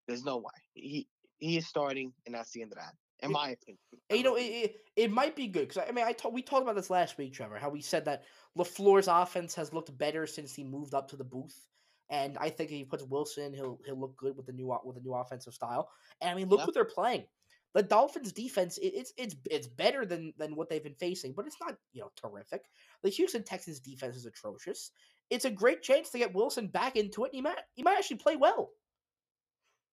there's 0.08 0.24
no 0.24 0.38
way 0.38 0.54
he 0.74 1.08
he 1.38 1.58
is 1.58 1.68
starting, 1.68 2.14
and 2.26 2.36
that's 2.36 2.52
the 2.52 2.62
end 2.62 2.72
of 2.72 2.78
that, 2.78 2.94
in 3.22 3.32
my 3.32 3.50
opinion. 3.50 3.80
And, 4.10 4.18
you 4.18 4.24
know, 4.24 4.36
it, 4.36 4.42
it, 4.42 4.76
it 4.96 5.12
might 5.12 5.36
be 5.36 5.48
good 5.48 5.68
because 5.68 5.84
I 5.88 5.92
mean, 5.92 6.06
I 6.06 6.16
we 6.30 6.42
talked 6.42 6.64
about 6.64 6.76
this 6.76 6.90
last 6.90 7.18
week, 7.18 7.34
Trevor. 7.34 7.58
How 7.58 7.70
we 7.70 7.82
said 7.82 8.06
that 8.06 8.24
LaFleur's 8.58 9.08
offense 9.08 9.56
has 9.56 9.74
looked 9.74 9.98
better 9.98 10.28
since 10.28 10.54
he 10.54 10.64
moved 10.64 10.94
up 10.94 11.08
to 11.10 11.16
the 11.16 11.24
booth, 11.24 11.68
and 12.10 12.38
I 12.38 12.50
think 12.50 12.72
if 12.72 12.78
he 12.78 12.86
puts 12.86 13.04
Wilson, 13.04 13.54
he'll 13.54 13.80
he'll 13.86 14.00
look 14.00 14.16
good 14.18 14.36
with 14.38 14.46
the 14.46 14.54
new 14.54 14.78
with 14.84 14.96
the 14.96 15.02
new 15.02 15.14
offensive 15.14 15.54
style. 15.54 15.90
And 16.22 16.30
I 16.30 16.36
mean, 16.36 16.50
look 16.50 16.60
Yeah. 16.60 16.66
what 16.66 16.74
they're 16.74 16.86
playing. 16.86 17.26
The 17.74 17.84
Dolphins' 17.84 18.32
defense, 18.32 18.78
it, 18.78 18.94
it's 18.96 19.14
it's 19.18 19.36
it's 19.50 19.68
better 19.68 20.06
than 20.06 20.34
than 20.38 20.56
what 20.56 20.70
they've 20.70 20.84
been 20.84 20.96
facing, 20.96 21.34
but 21.34 21.46
it's 21.46 21.60
not 21.60 21.78
you 21.94 22.02
know 22.02 22.12
terrific. 22.16 22.70
The 23.02 23.10
Houston 23.10 23.44
Texans' 23.44 23.80
defense 23.80 24.16
is 24.16 24.26
atrocious. 24.26 24.92
It's 25.30 25.46
a 25.46 25.52
great 25.52 25.82
chance 25.82 26.10
to 26.12 26.20
get 26.20 26.34
Wilson 26.34 26.68
back 26.68 26.96
into 26.96 27.26
it. 27.26 27.34
He 27.34 27.42
might 27.42 27.60
he 27.74 27.84
might 27.84 27.98
actually 27.98 28.18
play 28.18 28.36
well. 28.36 28.72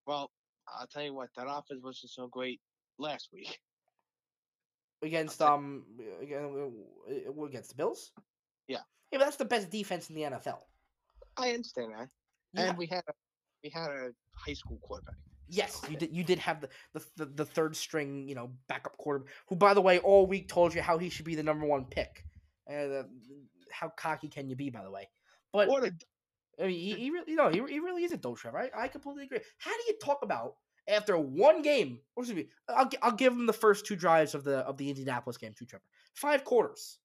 Well, 0.07 0.31
I'll 0.69 0.87
tell 0.87 1.03
you 1.03 1.15
what, 1.15 1.31
that 1.37 1.47
offense 1.49 1.83
wasn't 1.83 2.11
so 2.13 2.29
great 2.29 2.61
last 2.99 3.29
week. 3.33 3.59
against 5.03 5.43
um 5.43 5.85
again, 6.21 6.73
against 7.47 7.71
the 7.71 7.75
Bills. 7.75 8.13
Yeah. 8.69 8.79
yeah, 9.11 9.19
but 9.19 9.25
that's 9.25 9.37
the 9.37 9.45
best 9.45 9.71
defense 9.71 10.09
in 10.11 10.15
the 10.15 10.23
NFL. 10.23 10.59
I 11.37 11.51
understand 11.51 11.93
that, 11.97 12.09
Yeah. 12.53 12.69
and 12.71 12.79
we 12.79 12.87
had 12.87 13.03
a 13.09 13.13
we 13.65 13.71
had 13.71 13.91
a 13.91 14.11
high 14.35 14.53
school 14.55 14.79
quarterback. 14.83 15.17
Yes, 15.49 15.83
you 15.91 15.97
did. 15.97 16.15
You 16.17 16.25
did 16.25 16.39
have 16.39 16.61
the, 16.61 16.69
the 16.95 17.05
the 17.17 17.25
the 17.27 17.45
third 17.45 17.77
string, 17.77 18.29
you 18.29 18.35
know, 18.35 18.53
backup 18.69 18.97
quarterback. 18.97 19.33
Who, 19.49 19.57
by 19.57 19.75
the 19.75 19.83
way, 19.83 19.99
all 19.99 20.27
week 20.27 20.49
told 20.49 20.75
you 20.75 20.81
how 20.83 20.99
he 20.99 21.11
should 21.11 21.27
be 21.27 21.35
the 21.35 21.43
number 21.43 21.67
one 21.67 21.85
pick. 21.85 22.25
And 22.67 22.93
uh, 22.93 23.03
how 23.71 23.89
cocky 23.89 24.29
can 24.29 24.49
you 24.49 24.57
be, 24.57 24.71
by 24.71 24.83
the 24.83 24.91
way? 24.91 25.09
But 25.53 25.69
What 25.69 25.85
a 25.85 25.93
I 26.63 26.67
mean, 26.67 26.79
he, 26.79 26.95
he 26.95 27.11
really, 27.11 27.31
you 27.33 27.37
know, 27.37 27.49
he, 27.49 27.59
he 27.71 27.81
really 27.81 28.05
is 28.05 28.13
a 28.13 28.17
dope. 28.17 28.39
I, 28.47 28.71
I 28.77 28.89
completely 28.89 29.25
agree. 29.25 29.41
How 29.59 29.71
do 29.73 29.83
you 29.89 29.95
talk 30.03 30.21
about 30.23 30.55
after 30.89 31.17
one 31.19 31.63
game? 31.63 32.01
Or 32.17 32.23
excuse 32.25 32.45
me, 32.45 32.51
I'll 32.69 32.91
I'll 33.03 33.13
give 33.13 33.33
him 33.33 33.47
the 33.47 33.53
first 33.53 33.87
two 33.87 33.97
drives 33.97 34.35
of 34.35 34.45
the 34.45 34.59
of 34.59 34.77
the 34.77 34.89
Indianapolis 34.89 35.37
game 35.37 35.55
to 35.59 35.65
Trevor. 35.67 35.85
Five 36.15 36.45
quarters. 36.45 36.99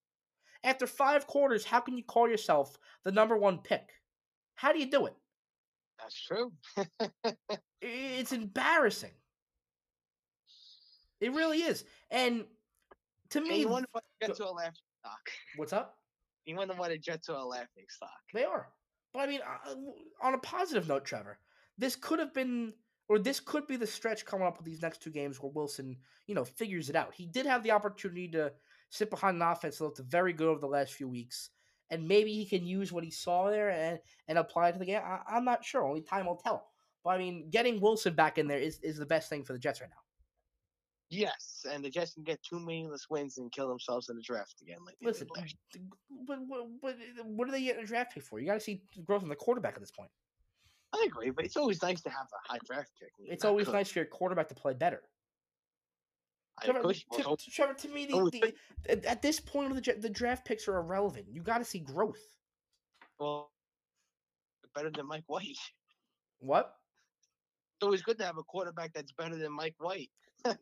After 0.64 0.88
five 0.88 1.28
quarters, 1.28 1.64
how 1.64 1.80
can 1.80 1.98
you 1.98 2.04
call 2.04 2.28
yourself 2.28 2.76
the 3.04 3.12
number 3.12 3.38
one 3.38 3.60
pick? 3.60 3.90
How 4.56 4.74
do 4.74 4.80
you 4.80 4.90
do 4.90 5.06
it? 5.06 5.14
That's 6.00 6.20
true. 6.20 6.52
It's 7.82 8.32
embarrassing. 8.32 9.12
It 11.22 11.32
really 11.34 11.60
is. 11.60 11.84
And 12.12 12.46
to 13.30 13.40
And 13.40 13.48
me, 13.48 13.60
you 13.62 13.68
wonder 13.70 13.88
why 13.92 14.02
the 14.22 14.28
go- 14.34 14.50
a 14.50 14.52
laughing 14.52 14.74
stock. 15.02 15.20
what's 15.56 15.74
up? 15.74 15.98
You 16.46 16.56
wonder 16.56 16.76
why 16.76 16.88
the 16.88 16.98
Jets 16.98 17.28
are 17.28 17.36
a 17.36 17.44
laughing 17.44 17.84
stock. 17.90 18.10
They 18.34 18.46
are. 18.46 18.70
But 19.14 19.20
I 19.20 19.28
mean, 19.28 19.42
uh, 19.42 19.76
on 20.22 20.34
a 20.34 20.38
positive 20.38 20.88
note, 20.88 21.04
Trevor, 21.04 21.40
this 21.78 21.98
could 21.98 22.20
have 22.20 22.34
been, 22.34 22.74
or 23.10 23.20
this 23.20 23.40
could 23.40 23.68
be 23.68 23.78
the 23.78 23.88
stretch 23.88 24.26
coming 24.26 24.46
up 24.46 24.58
with 24.58 24.66
these 24.66 24.82
next 24.82 25.02
two 25.02 25.10
games 25.10 25.42
where 25.42 25.52
Wilson, 25.52 25.96
you 26.28 26.36
know, 26.36 26.44
figures 26.44 26.90
it 26.90 26.96
out. 26.96 27.14
He 27.14 27.26
did 27.26 27.46
have 27.46 27.64
the 27.64 27.72
opportunity 27.72 28.28
to 28.30 28.52
sit 28.90 29.10
behind 29.10 29.38
an 29.38 29.48
offense 29.48 29.78
that 29.78 29.84
looked 29.84 30.00
very 30.00 30.34
good 30.34 30.48
over 30.48 30.60
the 30.60 30.68
last 30.68 30.94
few 30.94 31.08
weeks, 31.08 31.50
and 31.90 32.08
maybe 32.08 32.34
he 32.34 32.46
can 32.46 32.66
use 32.66 32.92
what 32.92 33.04
he 33.04 33.12
saw 33.12 33.50
there 33.50 33.70
and 33.70 34.00
and 34.28 34.38
apply 34.38 34.70
it 34.70 34.74
to 34.74 34.80
the 34.80 34.86
game. 34.86 35.02
I, 35.04 35.20
I'm 35.30 35.46
not 35.46 35.64
sure. 35.64 35.86
Only 35.86 36.02
time 36.02 36.26
will 36.26 36.36
tell. 36.36 36.68
But 37.04 37.12
I 37.12 37.18
mean, 37.20 37.50
getting 37.50 37.80
Wilson 37.80 38.14
back 38.14 38.38
in 38.38 38.48
there 38.48 38.60
is, 38.60 38.80
is 38.82 38.98
the 38.98 39.06
best 39.06 39.30
thing 39.30 39.44
for 39.44 39.54
the 39.54 39.60
Jets 39.60 39.80
right 39.80 39.90
now. 39.90 40.02
Yes, 41.10 41.66
and 41.72 41.84
the 41.84 41.90
Jets 41.90 42.14
can 42.14 42.24
get 42.24 42.44
two 42.44 42.60
meaningless 42.60 43.10
wins 43.10 43.38
and 43.38 43.50
kill 43.50 43.70
themselves 43.70 44.10
in 44.10 44.18
the 44.18 44.22
draft 44.22 44.56
again. 44.62 44.80
Like 44.86 44.96
Listen, 45.02 45.28
but, 45.34 46.40
but, 46.50 46.68
but 46.82 46.96
what 47.26 47.46
do 47.46 47.52
they 47.52 47.64
get 47.64 47.78
in 47.78 47.84
a 47.84 47.88
draft 47.88 48.14
pick 48.14 48.24
for? 48.24 48.40
You 48.40 48.46
got 48.46 48.56
to 48.56 48.60
see 48.60 48.84
growth 49.06 49.24
in 49.24 49.30
the 49.30 49.36
quarterback 49.36 49.76
at 49.76 49.80
this 49.80 49.92
point. 49.92 50.12
I 50.94 51.06
agree, 51.06 51.30
but 51.32 51.46
it's 51.46 51.58
always 51.58 51.82
nice 51.82 52.02
to 52.02 52.10
have 52.10 52.28
a 52.34 52.52
high 52.54 52.60
draft 52.66 52.92
pick. 53.00 53.12
It's 53.20 53.46
always 53.46 53.66
good. 53.66 53.74
nice 53.74 53.90
for 53.90 54.00
your 54.00 54.06
quarterback 54.06 54.48
to 54.50 54.56
play 54.56 54.74
better. 54.74 55.02
Trevor, 56.64 56.92
to, 56.92 56.94
to- 56.94 57.38
Trevor, 57.52 57.74
to 57.76 57.88
me, 57.90 58.06
the, 58.08 58.54
the, 58.88 59.10
at- 59.10 59.22
this 59.22 59.40
point 59.40 59.72
of 59.72 59.84
the 59.84 59.94
the 60.00 60.10
draft 60.10 60.46
picks 60.46 60.68
are 60.68 60.78
irrelevant. 60.78 61.28
You 61.30 61.42
got 61.42 61.60
to 61.60 61.66
see 61.66 61.80
growth. 61.80 62.26
well, 63.20 63.52
better 64.74 64.90
than 64.90 65.08
Mike 65.08 65.24
White. 65.28 65.58
What? 66.40 66.76
It's 67.76 67.84
always 67.84 68.02
good 68.02 68.18
to 68.20 68.26
have 68.26 68.38
a 68.38 68.44
quarterback 68.44 68.94
that's 68.94 69.12
better 69.12 69.36
than 69.36 69.52
Mike 69.52 69.76
White. 69.78 70.10
I 70.46 70.56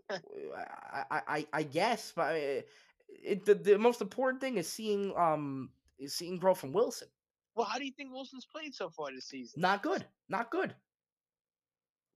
I, 1.12 1.48
I, 1.54 1.64
guess, 1.64 2.12
but 2.16 2.24
I, 2.24 2.64
it, 3.08 3.46
the, 3.46 3.56
the 3.56 3.78
most 3.78 4.02
important 4.02 4.42
thing 4.42 4.58
is 4.58 4.68
seeing 4.68 5.16
um 5.16 5.70
is 5.98 6.14
seeing 6.14 6.38
growth 6.38 6.60
from 6.60 6.74
Wilson. 6.74 7.08
Well, 7.56 7.66
how 7.66 7.78
do 7.78 7.86
you 7.86 7.92
think 7.92 8.12
Wilson's 8.12 8.46
played 8.46 8.74
so 8.76 8.90
far 8.90 9.12
this 9.14 9.28
season? 9.28 9.62
Not 9.62 9.82
good, 9.82 10.06
not 10.30 10.52
good. 10.52 10.76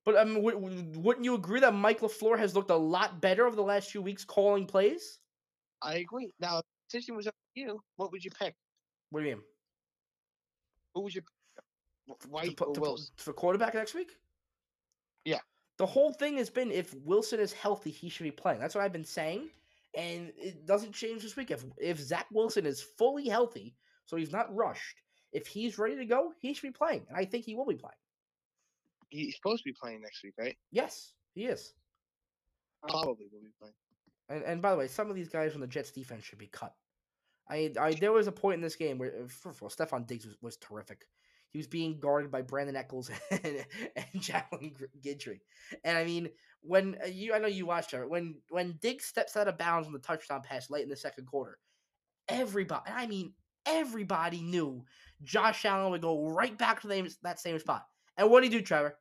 But 0.06 0.26
mean, 0.28 0.44
w- 0.44 0.60
w- 0.60 1.00
wouldn't 1.00 1.24
you 1.26 1.36
agree 1.36 1.60
that 1.62 1.74
Mike 1.74 2.00
LaFleur 2.02 2.38
has 2.38 2.56
looked 2.56 2.72
a 2.72 2.76
lot 2.76 3.22
better 3.22 3.46
over 3.46 3.56
the 3.56 3.62
last 3.62 3.92
few 3.92 4.02
weeks 4.02 4.26
calling 4.26 4.66
plays? 4.66 5.20
I 5.82 5.96
agree. 5.96 6.32
Now, 6.40 6.58
if 6.60 6.64
the 6.64 6.98
decision 6.98 7.16
was 7.16 7.28
up 7.28 7.36
to 7.56 7.62
you, 7.62 7.80
what 7.96 8.12
would 8.12 8.24
you 8.24 8.32
pick? 8.32 8.56
What 9.12 9.22
do 9.22 9.28
you 9.28 9.36
mean? 9.36 9.44
Who 10.96 11.02
would 11.04 11.16
you 11.16 11.22
pick? 11.22 11.30
W- 12.08 12.20
To 12.22 12.28
or 12.50 12.50
to 12.50 12.56
put- 12.74 12.82
Wilson? 12.82 13.14
for 13.18 13.34
quarterback 13.34 13.74
next 13.76 13.94
week? 13.94 14.12
Yeah. 15.26 15.40
The 15.78 15.86
whole 15.86 16.12
thing 16.12 16.38
has 16.38 16.50
been 16.50 16.72
if 16.72 16.94
Wilson 16.96 17.40
is 17.40 17.54
healthy, 17.54 17.92
he 17.92 18.10
should 18.10 18.24
be 18.24 18.32
playing. 18.32 18.60
That's 18.60 18.76
what 18.76 18.84
I've 18.84 18.92
been 18.92 19.06
saying, 19.06 19.50
and 19.96 20.34
it 20.36 20.66
doesn't 20.66 20.92
change 20.94 21.22
this 21.24 21.36
week. 21.38 21.52
If 21.52 21.64
if 21.78 21.98
Zach 22.00 22.28
Wilson 22.32 22.66
is 22.66 22.82
fully 22.82 23.30
healthy, 23.30 23.78
so 24.06 24.18
he's 24.18 24.32
not 24.32 24.54
rushed, 24.54 24.98
if 25.32 25.48
he's 25.48 25.78
ready 25.78 25.96
to 25.98 26.06
go, 26.06 26.34
he 26.40 26.54
should 26.54 26.74
be 26.74 26.78
playing, 26.78 27.06
and 27.08 27.18
I 27.18 27.26
think 27.26 27.46
he 27.46 27.56
will 27.56 27.66
be 27.66 27.76
playing. 27.76 27.96
He's 29.10 29.36
supposed 29.36 29.64
to 29.64 29.70
be 29.70 29.76
playing 29.80 30.02
next 30.02 30.24
week, 30.24 30.34
right? 30.38 30.56
Yes, 30.72 31.14
he 31.34 31.46
is. 31.46 31.74
Probably 32.88 33.26
will 33.32 33.42
be 33.42 33.54
playing. 33.60 33.74
And 34.30 34.44
and 34.44 34.62
by 34.62 34.72
the 34.72 34.78
way, 34.78 34.88
some 34.88 35.10
of 35.10 35.16
these 35.16 35.30
guys 35.30 35.52
from 35.52 35.62
the 35.62 35.68
Jets 35.68 35.92
defense 35.92 36.24
should 36.24 36.38
be 36.38 36.48
cut. 36.48 36.74
I, 37.50 37.72
I 37.80 37.94
there 37.94 38.12
was 38.12 38.28
a 38.28 38.32
point 38.32 38.56
in 38.56 38.62
this 38.62 38.76
game 38.76 38.98
where 38.98 39.12
first 39.28 39.58
of 39.58 39.64
all, 39.64 39.70
Stefon 39.70 40.06
Diggs 40.06 40.26
was, 40.26 40.36
was 40.42 40.58
terrific. 40.58 41.06
He 41.52 41.58
was 41.58 41.68
being 41.68 42.00
guarded 42.00 42.32
by 42.32 42.44
Brandin 42.44 42.76
Echols 42.76 43.10
and, 43.32 43.66
and 43.96 44.22
Jalen 44.22 44.76
Guidry. 45.04 45.40
And 45.84 45.98
I 45.98 46.06
mean, 46.06 46.30
when 46.62 46.98
uh, 47.04 47.08
you 47.08 47.34
I 47.34 47.40
know 47.40 47.48
you 47.48 47.66
watched 47.66 47.94
it 47.94 48.10
when 48.10 48.36
when 48.50 48.78
Diggs 48.82 49.06
steps 49.06 49.36
out 49.36 49.48
of 49.48 49.58
bounds 49.58 49.88
on 49.88 49.94
the 49.94 50.00
touchdown 50.00 50.42
pass 50.44 50.70
late 50.70 50.84
in 50.84 50.90
the 50.90 50.96
second 50.96 51.26
quarter, 51.26 51.58
everybody 52.28 52.92
I 52.94 53.08
mean 53.08 53.34
everybody 53.70 54.42
knew 54.42 54.84
Josh 55.24 55.66
Allen 55.66 55.92
would 55.92 56.02
go 56.02 56.30
right 56.30 56.58
back 56.58 56.82
to 56.82 56.88
the, 56.88 57.14
that 57.24 57.40
same 57.40 57.60
spot. 57.60 57.86
And 58.18 58.30
what 58.30 58.42
did 58.42 58.52
he 58.52 58.60
do, 58.60 58.66
Trevor? 58.66 58.98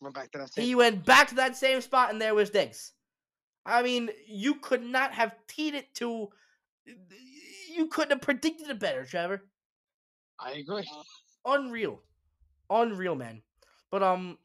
Went 0.00 0.14
back 0.14 0.30
to 0.32 0.38
that 0.38 0.52
same. 0.52 0.64
He 0.64 0.74
went 0.74 1.04
back 1.04 1.28
to 1.28 1.34
that 1.36 1.56
same 1.56 1.80
spot, 1.80 2.10
and 2.10 2.20
there 2.20 2.34
was 2.34 2.50
Diggs. 2.50 2.92
I 3.64 3.82
mean, 3.82 4.10
you 4.26 4.56
could 4.56 4.82
not 4.82 5.12
have 5.12 5.34
teed 5.48 5.74
it 5.74 5.94
to. 5.96 6.28
You 7.74 7.86
couldn't 7.88 8.10
have 8.10 8.20
predicted 8.20 8.68
it 8.68 8.78
better, 8.78 9.04
Trevor. 9.04 9.42
I 10.38 10.52
agree. 10.52 10.88
Unreal, 11.44 12.00
unreal, 12.70 13.14
man. 13.14 13.42
But 13.90 14.02
um, 14.02 14.38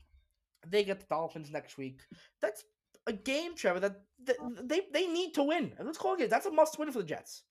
they 0.68 0.84
get 0.84 1.00
the 1.00 1.06
Dolphins 1.10 1.52
next 1.52 1.78
week. 1.78 2.00
That's 2.42 2.64
a 3.08 3.14
game, 3.14 3.56
Trevor. 3.56 3.80
That, 3.82 4.02
that 4.26 4.38
they 4.64 4.82
they 4.94 5.08
need 5.08 5.34
to 5.36 5.44
win. 5.44 5.74
And 5.78 5.86
let's 5.86 5.98
call 5.98 6.16
it. 6.16 6.30
That's 6.30 6.46
a 6.46 6.52
must 6.52 6.80
win 6.80 6.92
for 6.92 7.00
the 7.00 7.06
Jets. 7.06 7.44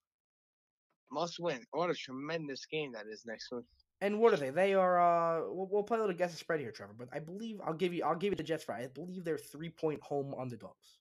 Must 1.12 1.38
win. 1.40 1.64
What 1.73 1.90
a 1.90 1.94
tremendous 1.94 2.66
game 2.66 2.92
that 2.92 3.07
is 3.11 3.25
next 3.27 3.51
week. 3.51 3.64
And 4.01 4.18
what 4.18 4.33
are 4.33 4.37
they? 4.37 4.51
They 4.51 4.75
are. 4.75 5.01
Uh, 5.01 5.42
we'll, 5.53 5.68
we'll 5.70 5.83
play 5.83 5.99
a 5.99 6.01
little 6.01 6.16
guess 6.16 6.31
the 6.33 6.38
spread 6.38 6.61
here, 6.61 6.70
Trevor. 6.70 6.94
But 6.96 7.09
I 7.12 7.18
believe 7.18 7.61
I'll 7.64 7.75
give 7.75 7.92
you. 7.92 8.05
I'll 8.05 8.16
give 8.16 8.33
you 8.33 8.37
the 8.37 8.42
Jets 8.42 8.64
for. 8.64 8.73
I 8.75 8.87
believe 8.87 9.25
they're 9.25 9.37
three 9.38 9.68
point 9.70 10.01
home 10.03 10.35
underdogs 10.38 10.99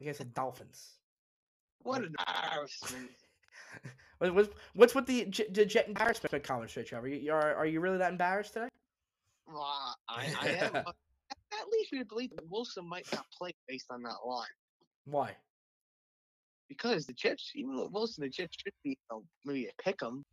against 0.00 0.18
the 0.18 0.26
Dolphins. 0.26 0.98
What 1.82 2.02
an 2.02 2.14
embarrassment. 2.18 3.10
What- 4.18 4.34
What's, 4.34 4.48
what's 4.72 4.94
with 4.94 5.04
the, 5.04 5.24
the 5.50 5.66
Jet 5.66 5.88
embarrassment 5.88 6.42
comment, 6.42 6.70
straight, 6.70 6.86
Trevor? 6.86 7.08
You, 7.08 7.32
are 7.34 7.54
are 7.54 7.66
you 7.66 7.80
really 7.80 7.98
that 7.98 8.12
embarrassed 8.12 8.54
today? 8.54 8.68
Well, 9.46 9.94
I, 10.08 10.34
I 10.40 10.48
am. 10.48 10.84
leads 11.70 11.92
me 11.92 11.98
to 11.98 12.04
believe 12.06 12.30
that 12.36 12.48
Wilson 12.48 12.88
might 12.88 13.06
not 13.12 13.26
play 13.36 13.52
based 13.68 13.86
on 13.90 14.02
that 14.04 14.16
line. 14.24 14.46
Why? 15.04 15.36
Because 16.68 17.06
the 17.06 17.12
Jets, 17.12 17.52
even 17.54 17.76
though 17.76 17.88
Wilson, 17.92 18.22
the 18.24 18.28
Jets 18.28 18.56
should 18.62 18.72
be, 18.82 18.90
you 18.90 18.96
know, 19.10 19.22
maybe 19.44 19.66
a 19.66 19.82
pick 19.82 20.02
'em. 20.02 20.24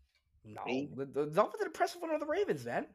No, 0.45 0.63
the, 0.65 1.05
the 1.05 1.25
Dolphins 1.27 1.59
did 1.59 1.67
impressive 1.67 2.01
one 2.01 2.11
of 2.11 2.19
the 2.19 2.25
Ravens, 2.25 2.65
man. 2.65 2.85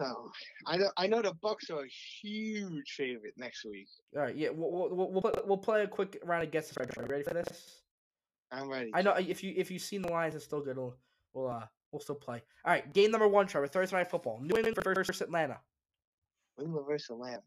So 0.00 0.32
I 0.66 0.76
know, 0.78 0.90
I 0.96 1.06
know 1.06 1.22
the 1.22 1.32
Bucs 1.34 1.70
are 1.70 1.84
a 1.84 1.88
huge 2.20 2.90
favorite 2.96 3.34
next 3.36 3.64
week. 3.64 3.86
All 4.16 4.22
right, 4.22 4.34
yeah, 4.34 4.48
we'll 4.48 4.70
we'll, 4.72 4.88
we'll, 4.90 5.12
we'll, 5.12 5.22
play, 5.22 5.32
we'll 5.46 5.58
play 5.58 5.82
a 5.82 5.86
quick 5.86 6.20
round 6.24 6.42
of 6.42 6.50
guess 6.50 6.68
the 6.68 6.74
spread. 6.74 6.90
Trevor. 6.90 7.08
You 7.08 7.12
ready 7.12 7.24
for 7.24 7.34
this? 7.34 7.82
I'm 8.50 8.68
ready. 8.68 8.90
I 8.94 9.02
know 9.02 9.12
if 9.12 9.44
you 9.44 9.54
if 9.56 9.70
you've 9.70 9.82
seen 9.82 10.02
the 10.02 10.10
lines, 10.10 10.34
it's 10.34 10.44
still 10.44 10.60
good. 10.60 10.76
We'll 10.76 10.96
we'll 11.34 11.50
uh 11.50 11.66
we'll 11.92 12.00
still 12.00 12.16
play. 12.16 12.42
All 12.64 12.72
right, 12.72 12.92
game 12.92 13.12
number 13.12 13.28
one, 13.28 13.46
Trevor. 13.46 13.68
Thursday 13.68 13.96
night 13.96 14.10
football. 14.10 14.40
New 14.42 14.56
England 14.56 14.76
versus 14.82 15.20
Atlanta. 15.20 15.60
New 16.58 16.64
England 16.64 16.86
versus 16.88 17.10
Atlanta. 17.10 17.42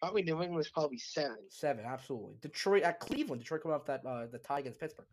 Probably 0.00 0.22
New 0.22 0.42
England's 0.42 0.68
probably 0.68 0.98
seven. 0.98 1.38
Seven, 1.48 1.84
absolutely. 1.86 2.34
Detroit 2.42 2.82
at 2.82 3.00
Cleveland. 3.00 3.42
Detroit 3.42 3.62
coming 3.62 3.74
off 3.74 3.86
that 3.86 4.04
uh, 4.04 4.26
the 4.30 4.38
tie 4.38 4.58
against 4.58 4.80
Pittsburgh. 4.80 5.06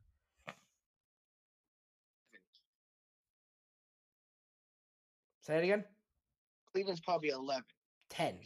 Say 5.41 5.57
it 5.57 5.63
again. 5.63 5.83
Cleveland's 6.71 7.01
probably 7.01 7.29
eleven. 7.29 7.63
Ten. 8.09 8.37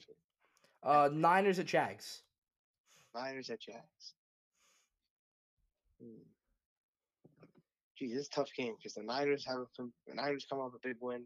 Uh, 0.84 1.10
Niners 1.12 1.60
at 1.60 1.66
Jags. 1.66 2.22
Niners 3.16 3.50
at 3.50 3.60
Jags. 3.60 4.14
Hmm. 6.02 6.22
Gee, 7.98 8.10
this 8.10 8.22
is 8.22 8.28
a 8.28 8.32
tough 8.32 8.50
game 8.56 8.76
because 8.78 8.94
the 8.94 9.04
Niners 9.04 9.46
have 9.46 9.66
some. 9.74 9.92
The 10.08 10.14
Niners 10.14 10.46
come 10.50 10.60
off 10.60 10.74
a 10.76 10.88
big 10.88 10.98
win. 11.00 11.24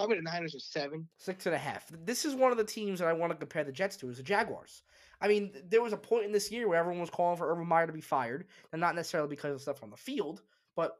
Probably 0.00 0.16
the 0.16 0.22
Niners 0.22 0.54
are 0.54 0.60
seven. 0.60 1.06
Six 1.18 1.44
and 1.44 1.54
a 1.54 1.58
half. 1.58 1.86
This 2.04 2.24
is 2.24 2.34
one 2.34 2.52
of 2.52 2.56
the 2.56 2.64
teams 2.64 3.00
that 3.00 3.08
I 3.08 3.12
want 3.12 3.32
to 3.32 3.36
compare 3.36 3.64
the 3.64 3.72
Jets 3.72 3.96
to 3.98 4.08
is 4.08 4.16
the 4.16 4.22
Jaguars. 4.22 4.82
I 5.20 5.28
mean, 5.28 5.52
there 5.68 5.82
was 5.82 5.92
a 5.92 5.98
point 5.98 6.24
in 6.24 6.32
this 6.32 6.50
year 6.50 6.66
where 6.68 6.78
everyone 6.78 7.02
was 7.02 7.10
calling 7.10 7.36
for 7.36 7.52
Urban 7.52 7.66
Meyer 7.66 7.86
to 7.86 7.92
be 7.92 8.00
fired, 8.00 8.46
and 8.72 8.80
not 8.80 8.94
necessarily 8.94 9.28
because 9.28 9.54
of 9.54 9.60
stuff 9.60 9.82
on 9.82 9.90
the 9.90 9.96
field, 9.98 10.40
but 10.74 10.96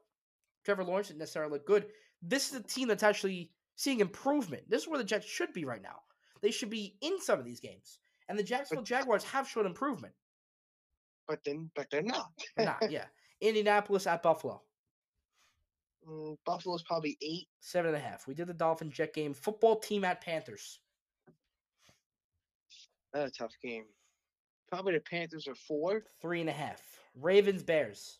Trevor 0.63 0.83
Lawrence 0.83 1.07
didn't 1.07 1.19
necessarily 1.19 1.51
look 1.51 1.65
good. 1.65 1.87
This 2.21 2.51
is 2.51 2.59
a 2.59 2.63
team 2.63 2.87
that's 2.87 3.01
actually 3.01 3.49
seeing 3.75 4.01
improvement. 4.01 4.69
This 4.69 4.83
is 4.83 4.87
where 4.87 4.99
the 4.99 5.03
Jets 5.03 5.25
should 5.25 5.51
be 5.51 5.65
right 5.65 5.81
now. 5.81 6.01
They 6.43 6.51
should 6.51 6.69
be 6.69 6.95
in 7.01 7.19
some 7.19 7.39
of 7.39 7.45
these 7.45 7.59
games, 7.59 7.97
and 8.29 8.37
the 8.37 8.43
Jacksonville 8.43 8.83
Jaguars 8.83 9.23
have 9.23 9.49
shown 9.49 9.65
improvement. 9.65 10.13
But 11.27 11.39
then, 11.43 11.71
but 11.75 11.87
they're 11.89 12.03
not. 12.03 12.27
They're 12.55 12.67
not, 12.67 12.83
yeah. 12.91 13.05
Indianapolis 13.41 14.05
at 14.05 14.21
Buffalo, 14.21 14.61
Mm, 16.07 16.37
Buffalo's 16.45 16.83
probably 16.83 17.17
eight. 17.21 17.47
seven 17.59 17.93
and 17.93 17.97
a 17.97 18.05
half. 18.07 18.27
We 18.27 18.33
did 18.33 18.47
the 18.47 18.53
Dolphin 18.53 18.91
Jet 18.91 19.13
game. 19.13 19.33
Football 19.33 19.77
team 19.79 20.03
at 20.03 20.21
Panthers, 20.21 20.79
That's 23.13 23.31
a 23.37 23.43
tough 23.43 23.53
game. 23.61 23.85
Probably 24.69 24.93
the 24.93 25.01
Panthers 25.01 25.47
are 25.47 25.55
four. 25.55 26.03
three 26.21 26.39
and 26.41 26.49
a 26.49 26.53
half. 26.53 26.81
Ravens 27.15 27.61
Bears. 27.61 28.19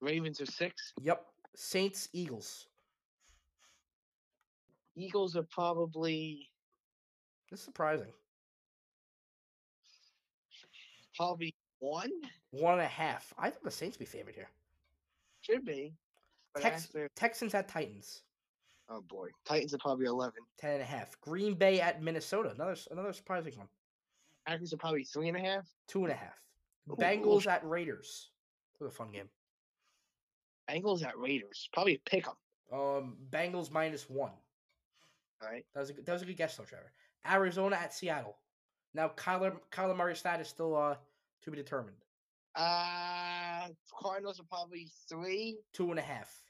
Ravens 0.00 0.40
are 0.40 0.46
six. 0.46 0.92
Yep. 1.02 1.24
Saints 1.56 2.08
Eagles. 2.12 2.66
Eagles 4.96 5.36
are 5.36 5.44
probably 5.50 6.48
This 7.50 7.60
is 7.60 7.64
surprising. 7.64 8.12
probably 11.16 11.54
one. 11.80 12.10
One 12.50 12.74
and 12.74 12.82
a 12.82 12.86
half. 12.86 13.32
I 13.38 13.50
think 13.50 13.62
the 13.64 13.70
Saints 13.70 13.96
be 13.96 14.04
favored 14.04 14.34
here. 14.34 14.50
Should 15.42 15.64
be. 15.64 15.94
Tex- 16.60 16.88
Texans 17.16 17.54
at 17.54 17.68
Titans. 17.68 18.22
oh 18.88 19.00
boy, 19.02 19.28
Titans 19.46 19.74
are 19.74 19.78
probably 19.78 20.06
eleven. 20.06 20.40
Ten 20.58 20.72
and 20.74 20.82
a 20.82 20.86
half. 20.86 21.20
Green 21.20 21.54
Bay 21.54 21.80
at 21.80 22.02
Minnesota. 22.02 22.50
Another 22.50 22.76
another 22.90 23.12
surprising 23.12 23.56
one. 23.56 23.68
Packers 24.46 24.72
are 24.72 24.78
probably 24.78 25.04
three 25.04 25.28
and 25.28 25.36
a 25.36 25.40
half. 25.40 25.68
Two 25.88 26.04
and 26.04 26.12
a 26.12 26.16
half. 26.16 26.40
Ooh. 26.90 26.96
Bengals 26.96 27.46
at 27.46 27.66
Raiders. 27.68 28.30
That 28.78 28.86
was 28.86 28.94
a 28.94 28.96
fun 28.96 29.10
game. 29.10 29.28
Bengals 30.70 31.04
at 31.04 31.18
Raiders. 31.18 31.68
Probably 31.72 32.00
pick 32.06 32.24
them. 32.24 32.34
Um, 32.72 33.16
Bengals 33.30 33.70
minus 33.70 34.08
one. 34.08 34.32
All 35.42 35.48
right. 35.48 35.64
That 35.74 35.80
was 35.80 35.90
a 35.90 35.92
good, 35.92 36.06
that 36.06 36.12
was 36.12 36.22
a 36.22 36.26
good 36.26 36.36
guess 36.36 36.56
though, 36.56 36.64
Trevor. 36.64 36.92
Arizona 37.28 37.76
at 37.76 37.92
Seattle. 37.92 38.36
Now 38.94 39.08
Kyler 39.16 39.56
Kyler 39.70 39.96
Murray's 39.96 40.18
status 40.18 40.48
still 40.48 40.74
uh 40.76 40.96
to 41.42 41.50
be 41.50 41.56
determined. 41.56 41.96
Uh, 42.54 43.68
Cardinals 44.00 44.40
are 44.40 44.44
probably 44.48 44.88
three. 45.08 45.58
Two 45.72 45.90
and 45.90 45.98
a 45.98 46.02
half. 46.02 46.42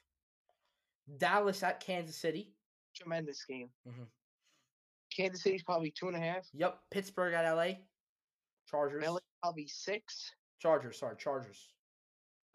Dallas 1.17 1.63
at 1.63 1.79
Kansas 1.79 2.15
City. 2.15 2.53
Tremendous 2.95 3.43
game. 3.45 3.69
Mhm. 3.87 4.07
Kansas 5.15 5.41
City's 5.41 5.63
probably 5.63 5.91
two 5.91 6.07
and 6.07 6.15
a 6.15 6.19
half. 6.19 6.47
Yep. 6.53 6.79
Pittsburgh 6.91 7.33
at 7.33 7.45
LA. 7.45 7.85
Chargers. 8.67 9.03
LA 9.03 9.19
probably 9.41 9.67
six. 9.67 10.31
Chargers. 10.59 10.99
Sorry, 10.99 11.15
Chargers. 11.17 11.73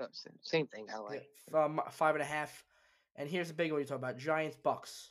Oh, 0.00 0.06
sa- 0.12 0.30
Same 0.42 0.66
thing. 0.68 0.86
LA. 0.88 1.14
Yeah, 1.52 1.64
um, 1.64 1.80
five 1.90 2.14
and 2.14 2.22
a 2.22 2.26
half. 2.26 2.64
And 3.16 3.28
here's 3.28 3.48
the 3.48 3.54
big 3.54 3.70
one 3.72 3.80
you 3.80 3.86
talk 3.86 3.98
about: 3.98 4.16
Giants 4.16 4.56
Bucs. 4.56 5.10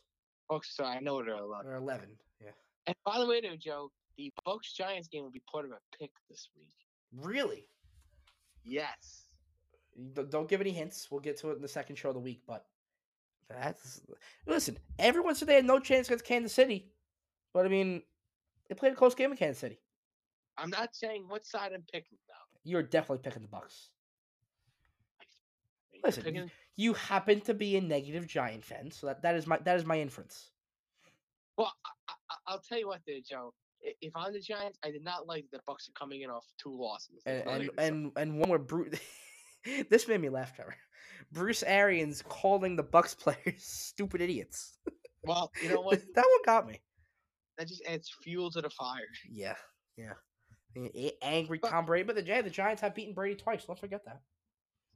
Bucs. 0.50 0.66
Sorry, 0.66 0.98
I 0.98 1.00
know 1.00 1.24
they're 1.24 1.36
eleven. 1.36 1.66
They're 1.68 1.78
eleven. 1.78 2.18
Yeah. 2.42 2.52
And 2.88 2.96
by 3.06 3.18
the 3.20 3.26
way, 3.26 3.42
though, 3.42 3.56
Joe, 3.56 3.92
the 4.18 4.32
Bucs 4.46 4.74
Giants 4.76 5.08
game 5.08 5.24
will 5.24 5.32
be 5.32 5.42
part 5.52 5.66
of 5.66 5.72
a 5.72 5.80
pick 5.98 6.12
this 6.30 6.50
week. 6.56 6.76
Really? 7.14 7.68
Yes. 8.64 9.28
Don't 10.14 10.50
give 10.50 10.60
any 10.62 10.72
hints. 10.72 11.10
We'll 11.12 11.22
get 11.22 11.38
to 11.38 11.52
it 11.52 11.56
in 11.56 11.62
the 11.62 11.68
second 11.68 11.96
show 11.98 12.10
of 12.10 12.16
the 12.16 12.20
week. 12.22 12.42
But 12.48 12.66
that's 13.50 14.02
listen. 14.46 14.78
Everyone 15.00 15.36
said 15.36 15.48
they 15.48 15.56
had 15.56 15.66
no 15.66 15.80
chance 15.80 16.08
against 16.08 16.26
Kansas 16.26 16.54
City, 16.54 16.92
but 17.54 17.66
I 17.66 17.70
mean, 17.70 18.02
they 18.70 18.76
played 18.76 18.94
a 18.94 18.96
close 18.96 19.16
game 19.16 19.32
in 19.32 19.38
Kansas 19.38 19.60
City. 19.60 19.80
I'm 20.58 20.70
not 20.70 20.96
saying 20.96 21.26
what 21.28 21.46
side 21.46 21.72
I'm 21.74 21.84
picking 21.92 22.18
now. 22.28 22.36
You're 22.64 22.84
definitely 22.84 23.24
picking 23.24 23.42
the 23.42 23.48
Bucs. 23.48 23.88
Listen, 26.04 26.24
picking- 26.24 26.52
You 26.76 26.94
happen 26.94 27.42
to 27.42 27.54
be 27.54 27.78
a 27.78 27.82
negative 27.82 28.28
Giant 28.28 28.64
fan, 28.64 28.92
so 28.92 29.08
that, 29.08 29.22
that 29.22 29.36
is 29.36 29.48
my 29.48 29.58
that 29.60 29.76
is 29.78 29.86
my 29.86 30.00
inference. 30.00 30.50
well, 31.58 31.74
I, 31.86 32.14
I, 32.30 32.36
I'll 32.48 32.60
tell 32.60 32.78
you 32.80 32.88
what, 32.88 33.02
there, 33.08 33.20
Joe. 33.28 33.54
If 34.02 34.16
I'm 34.16 34.32
the 34.32 34.40
Giants, 34.40 34.80
I 34.84 34.92
did 34.92 35.04
not 35.04 35.28
like 35.28 35.46
the 35.52 35.60
Bucs 35.68 35.90
are 35.90 35.94
coming 35.98 36.22
in 36.22 36.30
off 36.30 36.46
two 36.58 36.76
losses. 36.78 37.22
And 37.26 37.44
and 37.48 37.70
and, 37.78 38.12
and 38.16 38.40
one 38.40 38.50
where 38.50 38.60
Bruce. 38.60 38.98
this 39.90 40.08
made 40.08 40.22
me 40.22 40.30
laugh, 40.30 40.56
Trevor. 40.56 40.76
Bruce 41.32 41.64
Arians 41.64 42.24
calling 42.28 42.76
the 42.76 42.84
Bucs 42.84 43.18
players 43.20 43.64
stupid 43.64 44.22
idiots. 44.22 44.78
well, 45.24 45.52
you 45.62 45.70
know 45.70 45.82
what? 45.82 46.02
that 46.16 46.26
one 46.26 46.42
got 46.46 46.68
me. 46.68 46.82
That 47.58 47.68
just 47.68 47.84
adds 47.88 48.10
fuel 48.24 48.50
to 48.52 48.62
the 48.62 48.70
fire. 48.70 49.02
Yeah, 49.30 49.56
yeah. 49.98 50.14
Angry 51.22 51.60
But- 51.62 51.70
Tom 51.70 51.86
Brady, 51.86 52.04
but 52.04 52.16
the, 52.16 52.26
yeah, 52.26 52.42
the 52.42 52.50
Giants 52.50 52.82
have 52.82 52.96
beaten 52.96 53.14
Brady 53.14 53.36
twice. 53.36 53.66
Don't 53.66 53.78
forget 53.78 54.04
that. 54.06 54.22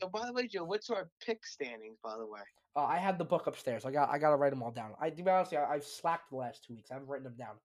So, 0.01 0.09
by 0.09 0.25
the 0.25 0.33
way, 0.33 0.47
Joe, 0.47 0.63
what's 0.63 0.89
our 0.89 1.09
pick 1.25 1.45
standings? 1.45 1.97
By 2.03 2.17
the 2.17 2.25
way, 2.25 2.41
Uh, 2.75 2.83
I 2.85 2.97
have 2.97 3.17
the 3.17 3.25
book 3.25 3.47
upstairs. 3.47 3.83
I 3.85 3.91
got 3.91 4.09
I 4.09 4.17
got 4.19 4.29
to 4.31 4.35
write 4.35 4.51
them 4.51 4.61
all 4.63 4.71
down. 4.71 4.91
I 5.01 5.09
to 5.09 5.23
be 5.23 5.29
honest, 5.29 5.53
I, 5.53 5.63
I've 5.65 5.83
slacked 5.83 6.29
the 6.31 6.37
last 6.37 6.63
two 6.65 6.73
weeks. 6.75 6.89
I 6.91 6.95
haven't 6.95 7.09
written 7.09 7.23
them 7.23 7.35
down. 7.37 7.55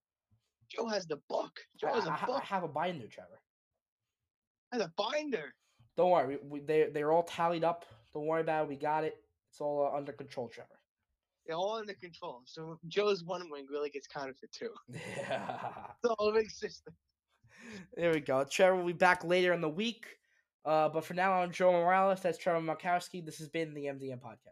Joe 0.70 0.88
has 0.88 1.06
the 1.06 1.18
book. 1.28 1.52
Joe 1.78 1.88
I, 1.88 1.94
has 1.96 2.06
I 2.06 2.16
a 2.16 2.26
book. 2.26 2.40
I 2.42 2.44
have 2.46 2.62
a 2.64 2.68
binder, 2.68 3.06
Trevor. 3.06 3.38
Has 4.72 4.80
a 4.82 4.92
binder. 4.96 5.52
Don't 5.98 6.10
worry, 6.10 6.38
we, 6.42 6.60
we, 6.60 6.60
they 6.60 6.88
they're 6.92 7.12
all 7.12 7.22
tallied 7.24 7.64
up. 7.64 7.84
Don't 8.14 8.26
worry 8.26 8.40
about 8.42 8.64
it. 8.64 8.68
We 8.68 8.76
got 8.76 9.04
it. 9.04 9.16
It's 9.50 9.60
all 9.60 9.90
uh, 9.92 9.96
under 9.96 10.12
control, 10.12 10.48
Trevor. 10.48 10.68
They're 11.46 11.56
all 11.56 11.74
under 11.76 11.94
control. 11.94 12.42
So 12.44 12.78
Joe's 12.88 13.24
one 13.24 13.50
wing 13.50 13.66
really 13.70 13.90
gets 13.90 14.06
counted 14.06 14.36
for 14.38 14.46
two. 14.52 14.70
Yeah. 15.16 15.58
So 16.04 16.14
it 16.20 16.34
makes 16.34 16.58
system. 16.58 16.94
there 17.96 18.12
we 18.12 18.20
go. 18.20 18.44
Trevor 18.44 18.76
will 18.76 18.86
be 18.86 18.92
back 18.92 19.24
later 19.24 19.52
in 19.52 19.60
the 19.60 19.68
week. 19.68 20.06
Uh, 20.64 20.88
but 20.88 21.04
for 21.04 21.14
now, 21.14 21.32
I'm 21.32 21.50
Joe 21.50 21.72
Morales. 21.72 22.20
That's 22.20 22.38
Trevor 22.38 22.60
Markowski. 22.60 23.24
This 23.24 23.38
has 23.38 23.48
been 23.48 23.74
the 23.74 23.86
MDM 23.86 24.20
podcast. 24.20 24.50